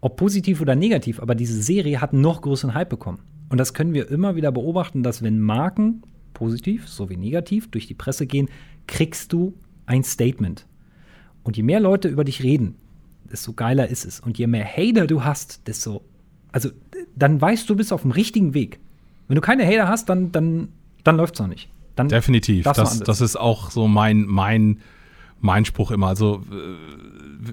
ob 0.01 0.17
positiv 0.17 0.61
oder 0.61 0.75
negativ, 0.75 1.19
aber 1.19 1.35
diese 1.35 1.61
Serie 1.61 2.01
hat 2.01 2.13
noch 2.13 2.41
größeren 2.41 2.73
Hype 2.73 2.89
bekommen. 2.89 3.19
Und 3.49 3.59
das 3.59 3.73
können 3.73 3.93
wir 3.93 4.09
immer 4.09 4.35
wieder 4.35 4.51
beobachten, 4.51 5.03
dass 5.03 5.21
wenn 5.21 5.39
Marken 5.39 6.01
positiv 6.33 6.87
sowie 6.87 7.17
negativ 7.17 7.69
durch 7.69 7.87
die 7.87 7.93
Presse 7.93 8.25
gehen, 8.25 8.49
kriegst 8.87 9.31
du 9.31 9.53
ein 9.85 10.03
Statement. 10.03 10.65
Und 11.43 11.57
je 11.57 11.63
mehr 11.63 11.79
Leute 11.79 12.07
über 12.07 12.23
dich 12.23 12.43
reden, 12.43 12.75
desto 13.31 13.53
geiler 13.53 13.87
ist 13.87 14.05
es. 14.05 14.19
Und 14.19 14.37
je 14.37 14.47
mehr 14.47 14.65
Hater 14.65 15.07
du 15.07 15.23
hast, 15.23 15.67
desto, 15.67 16.03
also 16.51 16.69
dann 17.15 17.39
weißt 17.39 17.69
du, 17.69 17.73
du 17.73 17.77
bist 17.77 17.93
auf 17.93 18.01
dem 18.01 18.11
richtigen 18.11 18.53
Weg. 18.53 18.79
Wenn 19.27 19.35
du 19.35 19.41
keine 19.41 19.65
Hater 19.65 19.87
hast, 19.87 20.09
dann, 20.09 20.31
dann, 20.31 20.69
dann 21.03 21.17
läuft 21.17 21.35
es 21.35 21.39
noch 21.39 21.47
nicht. 21.47 21.69
Dann 21.95 22.09
Definitiv. 22.09 22.63
Das, 22.63 22.99
das 22.99 23.21
ist 23.21 23.35
auch 23.35 23.69
so 23.69 23.87
mein, 23.87 24.25
mein, 24.25 24.79
mein 25.39 25.65
Spruch 25.65 25.91
immer. 25.91 26.07
Also, 26.07 26.43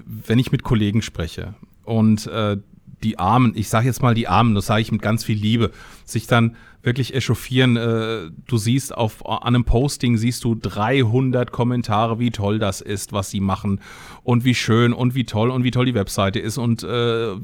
wenn 0.05 0.39
ich 0.39 0.51
mit 0.51 0.63
Kollegen 0.63 1.01
spreche, 1.01 1.55
und 1.89 2.27
äh, 2.27 2.57
die 3.03 3.17
Armen, 3.17 3.53
ich 3.55 3.69
sage 3.69 3.87
jetzt 3.87 4.01
mal 4.01 4.13
die 4.13 4.27
Armen, 4.27 4.55
das 4.55 4.67
sage 4.67 4.81
ich 4.81 4.91
mit 4.91 5.01
ganz 5.01 5.23
viel 5.23 5.37
Liebe, 5.37 5.71
sich 6.05 6.27
dann 6.27 6.55
wirklich 6.83 7.13
echauffieren. 7.13 7.77
Äh, 7.77 8.29
du 8.47 8.57
siehst 8.57 8.95
auf 8.95 9.25
an 9.27 9.55
einem 9.55 9.65
Posting 9.65 10.17
siehst 10.17 10.43
du 10.43 10.55
300 10.55 11.51
Kommentare, 11.51 12.19
wie 12.19 12.31
toll 12.31 12.59
das 12.59 12.81
ist, 12.81 13.11
was 13.11 13.29
sie 13.29 13.39
machen 13.39 13.81
und 14.23 14.45
wie 14.45 14.55
schön 14.55 14.93
und 14.93 15.15
wie 15.15 15.23
toll 15.25 15.49
und 15.49 15.63
wie 15.63 15.71
toll 15.71 15.85
die 15.85 15.95
Webseite 15.95 16.39
ist 16.39 16.57
und 16.57 16.83
äh, 16.83 17.35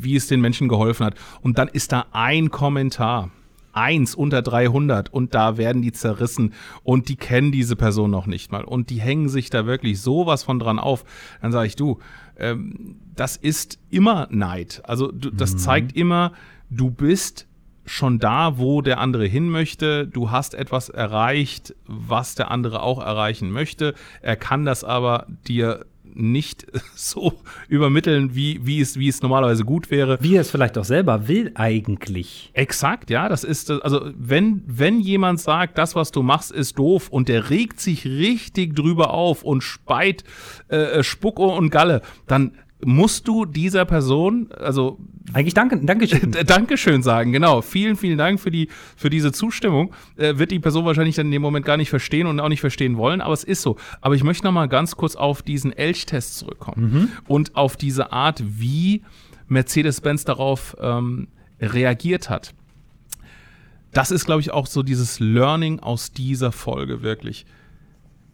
wie 0.00 0.16
es 0.16 0.26
den 0.26 0.40
Menschen 0.40 0.68
geholfen 0.68 1.04
hat. 1.04 1.14
Und 1.42 1.58
dann 1.58 1.68
ist 1.68 1.92
da 1.92 2.06
ein 2.12 2.50
Kommentar 2.50 3.30
eins 3.72 4.14
unter 4.14 4.42
300 4.42 5.12
und 5.12 5.34
da 5.34 5.56
werden 5.56 5.82
die 5.82 5.92
zerrissen 5.92 6.54
und 6.82 7.08
die 7.08 7.16
kennen 7.16 7.52
diese 7.52 7.76
Person 7.76 8.10
noch 8.10 8.26
nicht 8.26 8.52
mal 8.52 8.64
und 8.64 8.90
die 8.90 9.00
hängen 9.00 9.28
sich 9.28 9.50
da 9.50 9.66
wirklich 9.66 10.00
sowas 10.00 10.42
von 10.42 10.58
dran 10.58 10.78
auf. 10.78 11.04
Dann 11.40 11.52
sage 11.52 11.66
ich, 11.66 11.76
du, 11.76 11.98
ähm, 12.38 12.96
das 13.14 13.36
ist 13.36 13.78
immer 13.90 14.28
Neid. 14.30 14.82
Also 14.84 15.10
du, 15.10 15.30
das 15.30 15.54
mhm. 15.54 15.58
zeigt 15.58 15.96
immer, 15.96 16.32
du 16.70 16.90
bist 16.90 17.46
schon 17.84 18.18
da, 18.18 18.58
wo 18.58 18.80
der 18.80 19.00
andere 19.00 19.26
hin 19.26 19.48
möchte. 19.48 20.06
Du 20.06 20.30
hast 20.30 20.54
etwas 20.54 20.88
erreicht, 20.88 21.74
was 21.86 22.34
der 22.34 22.50
andere 22.50 22.82
auch 22.82 23.02
erreichen 23.02 23.50
möchte. 23.50 23.94
Er 24.20 24.36
kann 24.36 24.64
das 24.64 24.84
aber 24.84 25.26
dir 25.48 25.84
nicht 26.14 26.66
so 26.94 27.34
übermitteln, 27.68 28.34
wie, 28.34 28.60
wie, 28.64 28.80
es, 28.80 28.98
wie 28.98 29.08
es 29.08 29.22
normalerweise 29.22 29.64
gut 29.64 29.90
wäre. 29.90 30.18
Wie 30.20 30.36
er 30.36 30.42
es 30.42 30.50
vielleicht 30.50 30.78
auch 30.78 30.84
selber 30.84 31.28
will, 31.28 31.52
eigentlich. 31.54 32.50
Exakt, 32.54 33.10
ja. 33.10 33.28
Das 33.28 33.44
ist, 33.44 33.70
also, 33.70 34.10
wenn, 34.16 34.62
wenn 34.66 35.00
jemand 35.00 35.40
sagt, 35.40 35.78
das, 35.78 35.94
was 35.94 36.12
du 36.12 36.22
machst, 36.22 36.52
ist 36.52 36.78
doof 36.78 37.08
und 37.08 37.28
der 37.28 37.50
regt 37.50 37.80
sich 37.80 38.04
richtig 38.04 38.74
drüber 38.74 39.10
auf 39.10 39.42
und 39.42 39.62
speit 39.62 40.24
äh, 40.68 41.02
Spuck 41.02 41.38
und 41.38 41.70
Galle, 41.70 42.02
dann 42.26 42.52
musst 42.84 43.28
du 43.28 43.44
dieser 43.44 43.84
Person, 43.84 44.50
also 44.58 44.98
eigentlich 45.32 45.54
danke, 45.54 45.78
Dankeschön. 45.78 46.32
Dankeschön 46.46 47.02
sagen, 47.02 47.32
genau. 47.32 47.62
Vielen, 47.62 47.96
vielen 47.96 48.18
Dank 48.18 48.40
für 48.40 48.50
die 48.50 48.68
für 48.96 49.08
diese 49.08 49.32
Zustimmung. 49.32 49.94
Äh, 50.16 50.38
wird 50.38 50.50
die 50.50 50.58
Person 50.58 50.84
wahrscheinlich 50.84 51.16
dann 51.16 51.26
in 51.26 51.32
dem 51.32 51.42
Moment 51.42 51.64
gar 51.64 51.76
nicht 51.76 51.90
verstehen 51.90 52.26
und 52.26 52.40
auch 52.40 52.48
nicht 52.48 52.60
verstehen 52.60 52.96
wollen, 52.96 53.20
aber 53.20 53.34
es 53.34 53.44
ist 53.44 53.62
so. 53.62 53.76
Aber 54.00 54.14
ich 54.14 54.24
möchte 54.24 54.44
noch 54.44 54.52
mal 54.52 54.66
ganz 54.68 54.96
kurz 54.96 55.14
auf 55.14 55.42
diesen 55.42 55.72
Elch-Test 55.72 56.38
zurückkommen 56.38 56.92
mhm. 56.92 57.08
und 57.28 57.56
auf 57.56 57.76
diese 57.76 58.12
Art, 58.12 58.42
wie 58.44 59.02
Mercedes-Benz 59.48 60.24
darauf 60.24 60.76
ähm, 60.80 61.28
reagiert 61.60 62.28
hat. 62.30 62.54
Das 63.92 64.10
ist, 64.10 64.24
glaube 64.24 64.40
ich, 64.40 64.50
auch 64.50 64.66
so 64.66 64.82
dieses 64.82 65.20
Learning 65.20 65.78
aus 65.78 66.12
dieser 66.12 66.50
Folge 66.50 67.02
wirklich. 67.02 67.44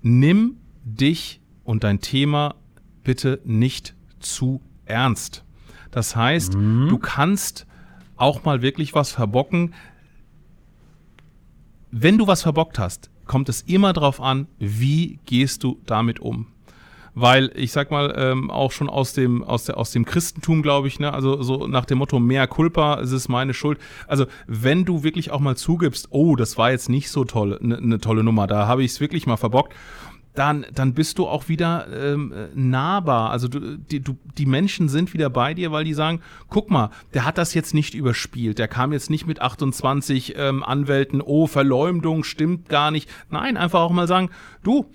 Nimm 0.03 0.57
dich 0.85 1.41
und 1.65 1.85
dein 1.85 2.01
Thema 2.01 2.55
bitte 3.03 3.41
nicht 3.45 3.95
zu 4.21 4.61
ernst. 4.85 5.45
Das 5.91 6.17
heißt, 6.17 6.55
mhm. 6.55 6.89
du 6.89 6.99
kannst 6.99 7.67
auch 8.17 8.45
mal 8.45 8.63
wirklich 8.63 8.95
was 8.95 9.13
verbocken. 9.13 9.75
Wenn 11.91 12.19
du 12.19 12.27
was 12.27 12.43
verbockt 12.43 12.79
hast, 12.79 13.11
kommt 13.27 13.49
es 13.49 13.63
immer 13.63 13.93
darauf 13.93 14.21
an, 14.21 14.49
wie 14.59 15.21
gehst 15.25 15.63
du 15.65 15.81
damit 15.87 16.21
um. 16.21 16.47
Weil 17.15 17.51
ich 17.55 17.73
sag 17.73 17.91
mal, 17.91 18.15
ähm, 18.17 18.51
auch 18.51 18.71
schon 18.71 18.89
aus 18.89 19.13
dem, 19.13 19.43
aus, 19.43 19.65
der, 19.65 19.77
aus 19.77 19.91
dem 19.91 20.05
Christentum, 20.05 20.63
glaube 20.63 20.87
ich, 20.87 21.01
ne, 21.01 21.13
also 21.13 21.43
so 21.43 21.67
nach 21.67 21.85
dem 21.85 21.99
Motto, 21.99 22.21
mehr 22.21 22.47
Culpa, 22.47 23.01
es 23.01 23.11
ist 23.11 23.29
meine 23.29 23.55
Schuld. 23.55 23.79
Also, 24.07 24.27
wenn 24.47 24.85
du 24.85 25.03
wirklich 25.03 25.33
auch 25.33 25.41
mal 25.41 25.57
zugibst, 25.57 26.09
oh, 26.11 26.37
das 26.37 26.59
war 26.59 26.71
jetzt 26.71 26.89
nicht 26.89 27.11
so 27.11 27.25
toll, 27.25 27.59
eine 27.61 27.81
ne 27.81 27.99
tolle 27.99 28.23
Nummer, 28.23 28.47
da 28.47 28.69
habe 28.69 28.85
ich 28.85 28.93
es 28.93 29.01
wirklich 29.01 29.27
mal 29.27 29.37
verbockt 29.37 29.75
dann, 30.35 30.67
dann 30.73 30.95
bist 30.95 31.19
du 31.19 31.27
auch 31.27 31.49
wieder 31.49 31.89
ähm, 31.93 32.33
nahbar. 32.55 33.31
Also 33.31 33.49
du, 33.49 33.77
die, 33.77 34.01
du, 34.01 34.17
die 34.37 34.47
Menschen 34.47 34.89
sind 34.89 35.13
wieder 35.13 35.31
bei 35.31 35.55
dir, 35.55 35.73
weil 35.73 35.85
die 35.85 35.95
sagen, 35.95 36.21
guck 36.49 36.71
mal, 36.71 36.91
der 37.15 37.25
hat 37.25 37.39
das 37.39 37.55
jetzt 37.55 37.75
nicht 37.75 37.95
überspielt. 37.95 38.59
Der 38.59 38.69
kam 38.69 38.93
jetzt 38.93 39.11
nicht 39.11 39.27
mit 39.27 39.41
28 39.41 40.35
ähm, 40.37 40.63
Anwälten, 40.63 41.21
oh, 41.21 41.47
Verleumdung 41.47 42.25
stimmt 42.25 42.69
gar 42.69 42.91
nicht. 42.91 43.11
Nein, 43.31 43.57
einfach 43.57 43.81
auch 43.81 43.91
mal 43.91 44.07
sagen, 44.07 44.31
du, 44.63 44.87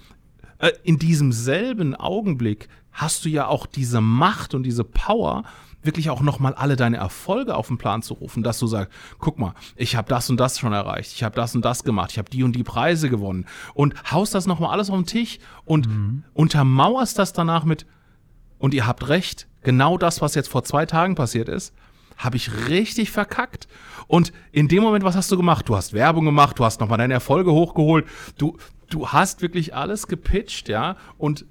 äh, 0.60 0.72
in 0.84 0.98
diesem 0.98 1.32
selben 1.32 1.94
Augenblick 1.94 2.70
hast 2.94 3.26
du 3.26 3.30
ja 3.30 3.48
auch 3.48 3.66
diese 3.66 4.00
Macht 4.00 4.54
und 4.54 4.64
diese 4.64 4.84
Power, 4.84 5.44
wirklich 5.84 6.10
auch 6.10 6.22
nochmal 6.22 6.54
alle 6.54 6.76
deine 6.76 6.98
Erfolge 6.98 7.56
auf 7.56 7.68
den 7.68 7.78
Plan 7.78 8.02
zu 8.02 8.14
rufen, 8.16 8.44
dass 8.44 8.60
du 8.60 8.68
sagst, 8.68 8.92
guck 9.20 9.38
mal, 9.38 9.54
ich 9.76 9.96
habe 9.96 10.10
das 10.10 10.30
und 10.30 10.40
das 10.40 10.60
schon 10.60 10.74
erreicht, 10.74 11.14
ich 11.14 11.24
habe 11.24 11.36
das 11.36 11.56
und 11.56 11.64
das 11.64 11.84
gemacht, 11.84 12.12
ich 12.12 12.18
habe 12.18 12.30
die 12.30 12.44
und 12.44 12.56
die 12.56 12.64
Preise 12.64 13.10
gewonnen 13.10 13.46
und 13.74 14.12
haust 14.12 14.34
das 14.34 14.48
nochmal 14.48 14.72
alles 14.72 14.90
auf 14.90 14.98
den 14.98 15.06
Tisch 15.06 15.40
und 15.66 15.88
mhm. 15.88 16.24
untermauerst 16.34 17.20
das 17.20 17.34
danach 17.34 17.66
mit, 17.66 17.86
und 18.58 18.74
ihr 18.74 18.88
habt 18.88 19.10
recht, 19.10 19.48
genau 19.62 19.98
das, 19.98 20.22
was 20.22 20.36
jetzt 20.36 20.50
vor 20.50 20.64
zwei 20.64 20.86
Tagen 20.86 21.16
passiert 21.16 21.50
ist, 21.50 21.74
habe 22.18 22.38
ich 22.38 22.70
richtig 22.70 23.12
verkackt. 23.12 23.68
Und 24.08 24.32
in 24.52 24.68
dem 24.68 24.84
Moment, 24.84 25.04
was 25.04 25.16
hast 25.16 25.32
du 25.32 25.38
gemacht? 25.38 25.68
Du 25.68 25.76
hast 25.76 25.94
Werbung 25.94 26.26
gemacht, 26.26 26.60
du 26.60 26.64
hast 26.64 26.80
nochmal 26.80 27.00
deine 27.00 27.14
Erfolge 27.14 27.52
hochgeholt, 27.52 28.06
du, 28.38 28.58
du 28.90 29.10
hast 29.10 29.42
wirklich 29.42 29.76
alles 29.76 30.08
gepitcht, 30.08 30.70
ja, 30.70 30.96
und 31.18 31.46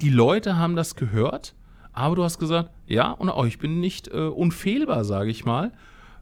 die 0.00 0.10
Leute 0.10 0.56
haben 0.56 0.76
das 0.76 0.96
gehört 0.96 1.54
aber 1.92 2.16
du 2.16 2.24
hast 2.24 2.38
gesagt, 2.38 2.70
ja, 2.86 3.10
und 3.10 3.28
auch 3.28 3.46
ich 3.46 3.58
bin 3.58 3.80
nicht 3.80 4.08
äh, 4.08 4.26
unfehlbar, 4.28 5.04
sage 5.04 5.30
ich 5.30 5.44
mal. 5.44 5.72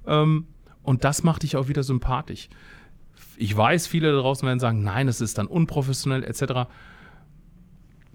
Ähm, 0.06 0.46
und 0.82 1.04
das 1.04 1.22
macht 1.22 1.42
dich 1.42 1.56
auch 1.56 1.68
wieder 1.68 1.82
sympathisch. 1.82 2.48
Ich 3.36 3.56
weiß, 3.56 3.86
viele 3.86 4.12
da 4.12 4.18
draußen 4.20 4.46
werden 4.46 4.58
sagen, 4.58 4.82
nein, 4.82 5.08
es 5.08 5.20
ist 5.20 5.38
dann 5.38 5.46
unprofessionell 5.46 6.24
etc. 6.24 6.68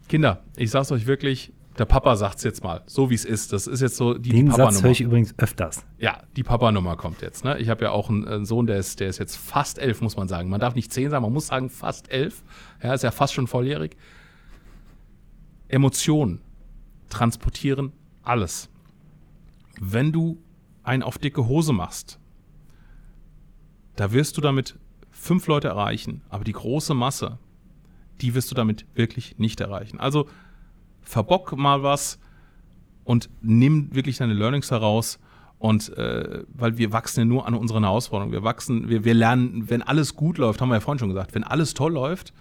Kinder, 0.10 0.44
ich 0.58 0.72
sag's 0.72 0.92
euch 0.92 1.06
wirklich, 1.06 1.54
der 1.78 1.86
Papa 1.86 2.16
sagt's 2.16 2.44
jetzt 2.44 2.64
mal, 2.64 2.84
so 2.86 3.10
wie 3.10 3.16
es 3.16 3.26
ist. 3.26 3.52
Das 3.54 3.68
ist 3.68 3.82
jetzt 3.82 3.96
so 3.96 4.14
die, 4.14 4.30
Den 4.30 4.46
die 4.46 4.52
Papa-Nummer. 4.52 4.72
Satz 4.72 4.84
höre 4.84 4.92
ich 4.92 5.02
übrigens 5.02 5.34
öfters. 5.38 5.86
Ja, 5.98 6.22
die 6.36 6.44
Papa-Nummer 6.44 6.98
kommt 6.98 7.22
jetzt. 7.22 7.44
Ne? 7.44 7.58
Ich 7.60 7.70
habe 7.70 7.86
ja 7.86 7.92
auch 7.92 8.10
einen, 8.10 8.28
einen, 8.28 8.46
Sohn, 8.46 8.68
der 8.68 8.78
ist, 8.78 9.00
der 9.00 9.08
ist 9.08 9.18
jetzt 9.18 9.38
fast 9.38 9.80
elf, 9.80 10.02
muss 10.02 10.16
man 10.16 10.28
sagen. 10.28 10.50
Man 10.50 10.60
darf 10.60 10.76
nicht 10.76 10.92
zehn 10.94 11.10
sagen, 11.10 11.24
man 11.24 11.34
muss 11.34 11.48
sagen 11.48 11.70
fast 11.70 12.12
elf. 12.12 12.44
Ja, 12.84 12.94
ist 12.94 13.04
ja 13.04 13.12
fast 13.12 13.34
schon 13.34 13.48
volljährig. 13.48 13.98
Emotionen 15.68 16.42
transportieren 17.14 17.94
alles. 18.24 18.70
Wenn 19.80 20.12
du 20.12 20.42
einen 20.84 21.04
auf 21.04 21.18
dicke 21.18 21.48
Hose 21.48 21.74
machst, 21.74 22.20
da 23.96 24.12
wirst 24.12 24.38
du 24.38 24.42
damit 24.42 24.78
fünf 25.12 25.48
Leute 25.48 25.68
erreichen, 25.68 26.22
aber 26.30 26.44
die 26.44 26.54
große 26.54 26.94
Masse, 26.94 27.38
die 28.22 28.34
wirst 28.34 28.50
du 28.52 28.56
damit 28.56 28.86
wirklich 28.96 29.38
nicht 29.38 29.62
erreichen. 29.62 30.00
Also 30.00 30.28
verbock 31.02 31.56
mal 31.56 31.84
was 31.84 32.20
und 33.04 33.30
nimm 33.42 33.94
wirklich 33.94 34.18
deine 34.18 34.34
Learnings 34.34 34.72
heraus. 34.72 35.20
Und 35.60 35.96
äh, 35.98 36.44
weil 36.50 36.78
wir 36.78 36.92
wachsen 36.92 37.22
ja 37.22 37.26
nur 37.26 37.48
an 37.48 37.54
unseren 37.54 37.84
Herausforderungen. 37.84 38.34
Wir 38.34 38.44
wachsen, 38.44 38.90
wir, 38.90 39.06
wir 39.06 39.14
lernen, 39.14 39.70
wenn 39.70 39.82
alles 39.82 40.16
gut 40.16 40.38
läuft, 40.38 40.60
haben 40.60 40.70
wir 40.70 40.76
ja 40.76 40.82
vorhin 40.82 41.00
schon 41.00 41.10
gesagt, 41.10 41.36
wenn 41.36 41.44
alles 41.44 41.74
toll 41.74 41.94
läuft, 41.94 42.34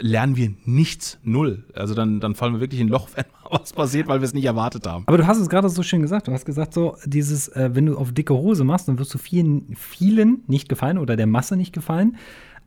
lernen 0.00 0.36
wir 0.36 0.52
nichts, 0.64 1.18
null. 1.22 1.64
Also 1.74 1.94
dann, 1.94 2.20
dann 2.20 2.34
fallen 2.34 2.54
wir 2.54 2.60
wirklich 2.60 2.80
in 2.80 2.88
ein 2.88 2.90
Loch, 2.90 3.08
wenn 3.14 3.24
mal 3.32 3.58
was 3.60 3.72
passiert, 3.72 4.08
weil 4.08 4.20
wir 4.20 4.26
es 4.26 4.34
nicht 4.34 4.44
erwartet 4.44 4.86
haben. 4.86 5.04
Aber 5.06 5.18
du 5.18 5.26
hast 5.26 5.38
es 5.38 5.48
gerade 5.48 5.68
so 5.68 5.82
schön 5.82 6.02
gesagt. 6.02 6.28
Du 6.28 6.32
hast 6.32 6.44
gesagt, 6.44 6.74
so 6.74 6.96
dieses, 7.04 7.48
äh, 7.48 7.70
wenn 7.72 7.86
du 7.86 7.96
auf 7.96 8.12
dicke 8.12 8.34
Hose 8.34 8.64
machst, 8.64 8.88
dann 8.88 8.98
wirst 8.98 9.12
du 9.14 9.18
vielen, 9.18 9.74
vielen 9.76 10.42
nicht 10.46 10.68
gefallen 10.68 10.98
oder 10.98 11.16
der 11.16 11.26
Masse 11.26 11.56
nicht 11.56 11.72
gefallen. 11.72 12.16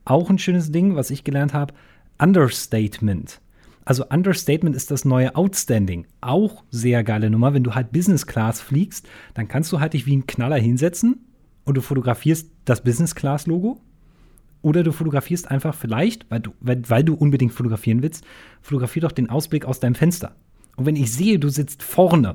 Auch 0.04 0.30
ein 0.30 0.38
schönes 0.38 0.70
Ding, 0.70 0.94
was 0.94 1.10
ich 1.10 1.24
gelernt 1.24 1.54
habe, 1.54 1.74
Understatement. 2.18 3.40
Also 3.84 4.04
Understatement 4.08 4.74
ist 4.74 4.90
das 4.90 5.04
neue 5.04 5.34
Outstanding. 5.36 6.06
Auch 6.20 6.64
sehr 6.70 7.04
geile 7.04 7.30
Nummer. 7.30 7.54
Wenn 7.54 7.64
du 7.64 7.74
halt 7.74 7.92
Business 7.92 8.26
Class 8.26 8.60
fliegst, 8.60 9.08
dann 9.34 9.48
kannst 9.48 9.72
du 9.72 9.80
halt 9.80 9.92
dich 9.92 10.06
wie 10.06 10.16
ein 10.16 10.26
Knaller 10.26 10.56
hinsetzen 10.56 11.24
und 11.64 11.76
du 11.76 11.80
fotografierst 11.80 12.50
das 12.64 12.82
Business 12.82 13.14
Class 13.14 13.46
Logo 13.46 13.80
oder 14.66 14.82
du 14.82 14.90
fotografierst 14.90 15.48
einfach 15.48 15.76
vielleicht, 15.76 16.28
weil 16.28 16.40
du, 16.40 16.50
weil, 16.58 16.82
weil 16.88 17.04
du 17.04 17.14
unbedingt 17.14 17.52
fotografieren 17.52 18.02
willst, 18.02 18.24
fotografier 18.60 19.02
doch 19.02 19.12
den 19.12 19.30
Ausblick 19.30 19.64
aus 19.64 19.78
deinem 19.78 19.94
Fenster. 19.94 20.34
Und 20.74 20.86
wenn 20.86 20.96
ich 20.96 21.12
sehe, 21.12 21.38
du 21.38 21.48
sitzt 21.50 21.84
vorne 21.84 22.34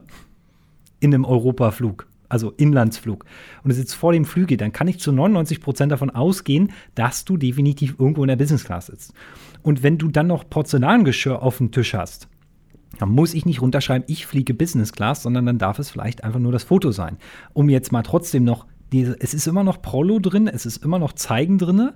in 1.02 1.14
einem 1.14 1.26
Europaflug, 1.26 2.08
also 2.30 2.52
Inlandsflug, 2.52 3.26
und 3.64 3.70
du 3.70 3.76
sitzt 3.76 3.96
vor 3.96 4.14
dem 4.14 4.24
Flügel, 4.24 4.56
dann 4.56 4.72
kann 4.72 4.88
ich 4.88 4.98
zu 5.02 5.12
99 5.12 5.60
Prozent 5.60 5.92
davon 5.92 6.10
ausgehen, 6.10 6.72
dass 6.96 7.26
du 7.26 7.36
definitiv 7.36 7.96
irgendwo 8.00 8.24
in 8.24 8.30
der 8.30 8.38
Business 8.38 8.64
Class 8.64 8.86
sitzt. 8.86 9.14
Und 9.62 9.84
wenn 9.84 9.98
du 9.98 10.08
dann 10.08 10.28
noch 10.28 10.50
Porzellangeschirr 10.50 11.42
auf 11.42 11.58
dem 11.58 11.74
Tisch 11.74 11.94
hast, 11.94 12.30
dann 12.98 13.10
muss 13.10 13.34
ich 13.34 13.46
nicht 13.46 13.62
runterschreiben, 13.62 14.06
ich 14.08 14.26
fliege 14.26 14.54
Business 14.54 14.94
Class, 14.94 15.24
sondern 15.24 15.46
dann 15.46 15.58
darf 15.58 15.80
es 15.80 15.90
vielleicht 15.90 16.24
einfach 16.24 16.40
nur 16.40 16.54
das 16.54 16.64
Foto 16.64 16.92
sein. 16.92 17.18
Um 17.52 17.68
jetzt 17.68 17.92
mal 17.92 18.04
trotzdem 18.04 18.46
noch, 18.46 18.68
diese, 18.94 19.18
es 19.20 19.34
ist 19.34 19.48
immer 19.48 19.66
noch 19.66 19.82
Prolo 19.82 20.20
drin, 20.20 20.48
es 20.48 20.66
ist 20.66 20.78
immer 20.78 20.98
noch 20.98 21.12
Zeigen 21.12 21.58
drin, 21.58 21.92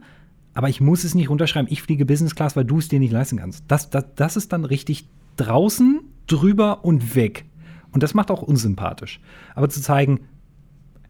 aber 0.55 0.69
ich 0.69 0.81
muss 0.81 1.03
es 1.03 1.13
nicht 1.13 1.29
runterschreiben, 1.29 1.71
ich 1.71 1.81
fliege 1.81 2.05
Business 2.05 2.33
Class, 2.33 2.55
weil 2.55 2.65
du 2.65 2.79
es 2.79 2.87
dir 2.87 2.99
nicht 2.99 3.11
leisten 3.11 3.37
kannst. 3.37 3.65
Das, 3.67 3.89
das, 3.89 4.05
das 4.15 4.37
ist 4.37 4.53
dann 4.53 4.65
richtig 4.65 5.07
draußen, 5.35 6.01
drüber 6.27 6.83
und 6.83 7.13
weg. 7.15 7.45
Und 7.91 8.01
das 8.03 8.13
macht 8.13 8.31
auch 8.31 8.41
unsympathisch. 8.41 9.19
Aber 9.53 9.69
zu 9.69 9.81
zeigen, 9.81 10.21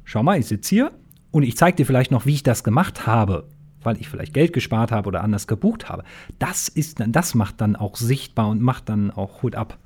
schau 0.03 0.23
mal, 0.23 0.39
ich 0.39 0.47
sitze 0.47 0.69
hier 0.69 0.91
und 1.31 1.43
ich 1.43 1.55
zeige 1.55 1.77
dir 1.77 1.85
vielleicht 1.85 2.11
noch, 2.11 2.25
wie 2.25 2.33
ich 2.33 2.43
das 2.43 2.63
gemacht 2.63 3.05
habe, 3.05 3.47
weil 3.83 3.97
ich 4.01 4.09
vielleicht 4.09 4.33
Geld 4.33 4.51
gespart 4.51 4.91
habe 4.91 5.07
oder 5.07 5.23
anders 5.23 5.45
gebucht 5.45 5.89
habe. 5.89 6.03
Das 6.39 6.67
ist 6.67 7.03
das 7.07 7.35
macht 7.35 7.61
dann 7.61 7.75
auch 7.75 7.97
sichtbar 7.97 8.49
und 8.49 8.61
macht 8.61 8.89
dann 8.89 9.11
auch 9.11 9.43
Hut 9.43 9.55
ab. 9.55 9.77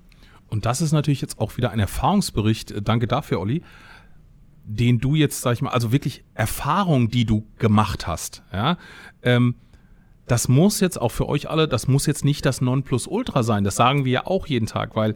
Und 0.48 0.65
das 0.65 0.80
ist 0.82 0.93
natürlich 0.93 1.22
jetzt 1.22 1.38
auch 1.39 1.58
wieder 1.58 1.72
ein 1.72 1.80
Erfahrungsbericht, 1.80 2.72
äh, 2.72 2.82
danke 2.82 3.08
dafür, 3.08 3.41
Olli, 3.41 3.62
den 4.69 4.99
du 4.99 5.15
jetzt, 5.15 5.41
sag 5.41 5.53
ich 5.53 5.62
mal, 5.62 5.71
also 5.71 5.91
wirklich 5.91 6.23
Erfahrung, 6.36 7.10
die 7.10 7.25
du 7.25 7.45
gemacht 7.58 8.05
hast, 8.08 8.43
ja, 8.53 8.77
ähm, 9.23 9.55
das 10.27 10.47
muss 10.47 10.79
jetzt 10.79 11.01
auch 11.01 11.10
für 11.10 11.27
euch 11.27 11.49
alle, 11.49 11.67
das 11.67 11.88
muss 11.88 12.05
jetzt 12.05 12.23
nicht 12.23 12.45
das 12.45 12.62
Nonplusultra 12.62 13.41
sein. 13.41 13.63
Das 13.63 13.75
sagen 13.75 14.05
wir 14.05 14.12
ja 14.12 14.27
auch 14.27 14.45
jeden 14.45 14.67
Tag, 14.67 14.95
weil 14.95 15.15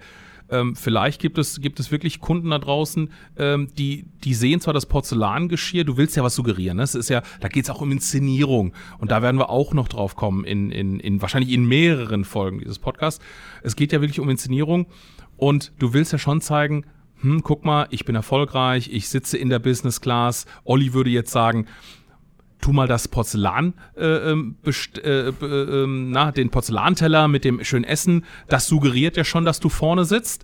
ähm, 0.50 0.76
vielleicht 0.76 1.22
gibt 1.22 1.38
es, 1.38 1.62
gibt 1.62 1.80
es 1.80 1.92
wirklich 1.92 2.20
Kunden 2.20 2.50
da 2.50 2.58
draußen, 2.58 3.12
ähm, 3.38 3.68
die, 3.78 4.08
die 4.24 4.34
sehen 4.34 4.60
zwar 4.60 4.74
das 4.74 4.88
Porzellangeschirr, 4.88 5.84
du 5.84 5.98
willst 5.98 6.18
ja 6.18 6.24
was 6.24 6.34
suggerieren. 6.34 6.78
Ne? 6.78 6.84
Es 6.84 6.96
ist 6.96 7.10
ja, 7.10 7.22
da 7.42 7.48
geht 7.48 7.66
es 7.66 7.70
auch 7.70 7.82
um 7.82 7.92
Inszenierung. 7.92 8.74
Und 8.98 9.12
da 9.12 9.22
werden 9.22 9.38
wir 9.38 9.52
auch 9.52 9.74
noch 9.74 9.88
drauf 9.88 10.16
kommen, 10.16 10.46
in, 10.46 10.72
in, 10.72 11.00
in 11.00 11.22
wahrscheinlich 11.22 11.54
in 11.54 11.66
mehreren 11.66 12.26
Folgen 12.26 12.58
dieses 12.58 12.80
Podcasts. 12.80 13.24
Es 13.62 13.76
geht 13.76 13.92
ja 13.92 14.02
wirklich 14.02 14.20
um 14.20 14.30
Inszenierung. 14.30 14.88
Und 15.38 15.74
du 15.78 15.94
willst 15.94 16.12
ja 16.12 16.18
schon 16.18 16.42
zeigen, 16.42 16.86
hm, 17.24 17.42
guck 17.42 17.64
mal, 17.64 17.88
ich 17.90 18.04
bin 18.04 18.16
erfolgreich, 18.16 18.90
ich 18.92 19.08
sitze 19.08 19.38
in 19.38 19.50
der 19.50 19.60
Business 19.60 20.02
Class. 20.02 20.46
Olli 20.66 20.94
würde 20.94 21.10
jetzt 21.10 21.32
sagen, 21.32 21.68
tu 22.60 22.74
mal 22.74 22.88
das 22.88 23.08
Porzellan, 23.08 23.74
äh, 23.96 24.32
ähm, 24.32 24.58
äh, 24.66 25.30
äh, 25.30 25.88
na, 25.88 26.32
den 26.32 26.50
Porzellanteller 26.50 27.28
mit 27.30 27.46
dem 27.46 27.64
schönen 27.64 27.86
Essen, 27.86 28.26
das 28.50 28.68
suggeriert 28.68 29.18
ja 29.18 29.24
schon, 29.24 29.46
dass 29.46 29.60
du 29.60 29.70
vorne 29.70 30.06
sitzt. 30.06 30.44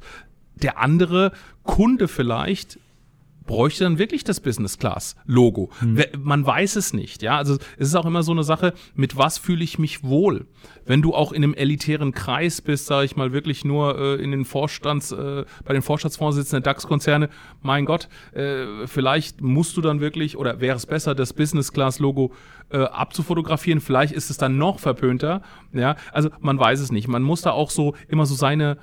Der 0.55 0.79
andere 0.79 1.33
Kunde 1.63 2.07
vielleicht 2.07 2.79
bräuchte 3.49 3.83
dann 3.83 3.97
wirklich 3.97 4.23
das 4.23 4.41
Business 4.41 4.77
Class 4.77 5.15
Logo. 5.25 5.71
Hm. 5.79 5.99
Man 6.19 6.45
weiß 6.45 6.75
es 6.75 6.93
nicht, 6.93 7.23
ja. 7.23 7.35
Also 7.35 7.55
es 7.79 7.87
ist 7.87 7.95
auch 7.95 8.05
immer 8.05 8.21
so 8.21 8.31
eine 8.31 8.43
Sache, 8.43 8.75
mit 8.93 9.17
was 9.17 9.39
fühle 9.39 9.63
ich 9.63 9.79
mich 9.79 10.03
wohl? 10.03 10.45
Wenn 10.85 11.01
du 11.01 11.15
auch 11.15 11.31
in 11.31 11.43
einem 11.43 11.55
elitären 11.55 12.11
Kreis 12.11 12.61
bist, 12.61 12.85
sage 12.85 13.05
ich 13.05 13.15
mal, 13.15 13.33
wirklich 13.33 13.65
nur 13.65 13.97
äh, 13.97 14.23
in 14.23 14.29
den 14.29 14.45
Vorstands, 14.45 15.11
äh, 15.11 15.45
bei 15.65 15.73
den 15.73 15.81
Vorstandsvorsitzenden 15.81 16.61
der 16.61 16.73
DAX-Konzerne, 16.73 17.29
mein 17.63 17.85
Gott, 17.85 18.07
äh, 18.33 18.85
vielleicht 18.85 19.41
musst 19.41 19.75
du 19.77 19.81
dann 19.81 19.99
wirklich, 19.99 20.37
oder 20.37 20.61
wäre 20.61 20.77
es 20.77 20.85
besser, 20.85 21.15
das 21.15 21.33
Business 21.33 21.73
Class 21.73 21.97
Logo 21.97 22.31
äh, 22.69 22.77
abzufotografieren. 22.77 23.81
Vielleicht 23.81 24.13
ist 24.13 24.29
es 24.29 24.37
dann 24.37 24.59
noch 24.59 24.77
verpönter, 24.77 25.41
ja. 25.73 25.95
Also 26.11 26.29
man 26.39 26.59
weiß 26.59 26.81
es 26.81 26.91
nicht. 26.91 27.07
Man 27.07 27.23
muss 27.23 27.41
da 27.41 27.49
auch 27.49 27.71
so 27.71 27.95
immer 28.09 28.27
so 28.27 28.35
seine 28.35 28.77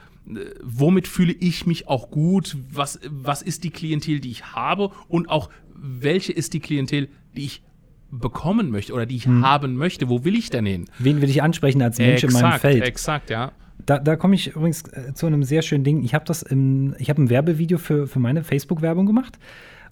womit 0.62 1.06
fühle 1.06 1.32
ich 1.32 1.66
mich 1.66 1.88
auch 1.88 2.10
gut, 2.10 2.56
was, 2.72 3.00
was 3.08 3.42
ist 3.42 3.64
die 3.64 3.70
Klientel, 3.70 4.20
die 4.20 4.30
ich 4.30 4.52
habe 4.54 4.90
und 5.08 5.28
auch 5.28 5.50
welche 5.74 6.32
ist 6.32 6.54
die 6.54 6.60
Klientel, 6.60 7.08
die 7.36 7.44
ich 7.44 7.62
bekommen 8.10 8.70
möchte 8.70 8.92
oder 8.92 9.06
die 9.06 9.16
ich 9.16 9.26
hm. 9.26 9.44
haben 9.44 9.76
möchte. 9.76 10.08
Wo 10.08 10.24
will 10.24 10.36
ich 10.36 10.50
denn 10.50 10.66
hin? 10.66 10.86
Wen 10.98 11.20
will 11.20 11.28
ich 11.28 11.42
ansprechen 11.42 11.82
als 11.82 11.98
Mensch 11.98 12.24
exakt, 12.24 12.34
in 12.34 12.48
meinem 12.48 12.60
Feld? 12.60 12.84
Exakt, 12.84 13.30
ja. 13.30 13.52
Da, 13.84 13.98
da 13.98 14.16
komme 14.16 14.34
ich 14.34 14.48
übrigens 14.48 14.82
äh, 14.92 15.12
zu 15.14 15.26
einem 15.26 15.42
sehr 15.44 15.62
schönen 15.62 15.84
Ding. 15.84 16.02
Ich 16.02 16.14
habe 16.14 16.24
das 16.24 16.42
im, 16.42 16.94
ich 16.98 17.10
habe 17.10 17.22
ein 17.22 17.30
Werbevideo 17.30 17.78
für, 17.78 18.06
für 18.06 18.18
meine 18.18 18.42
Facebook-Werbung 18.42 19.06
gemacht. 19.06 19.38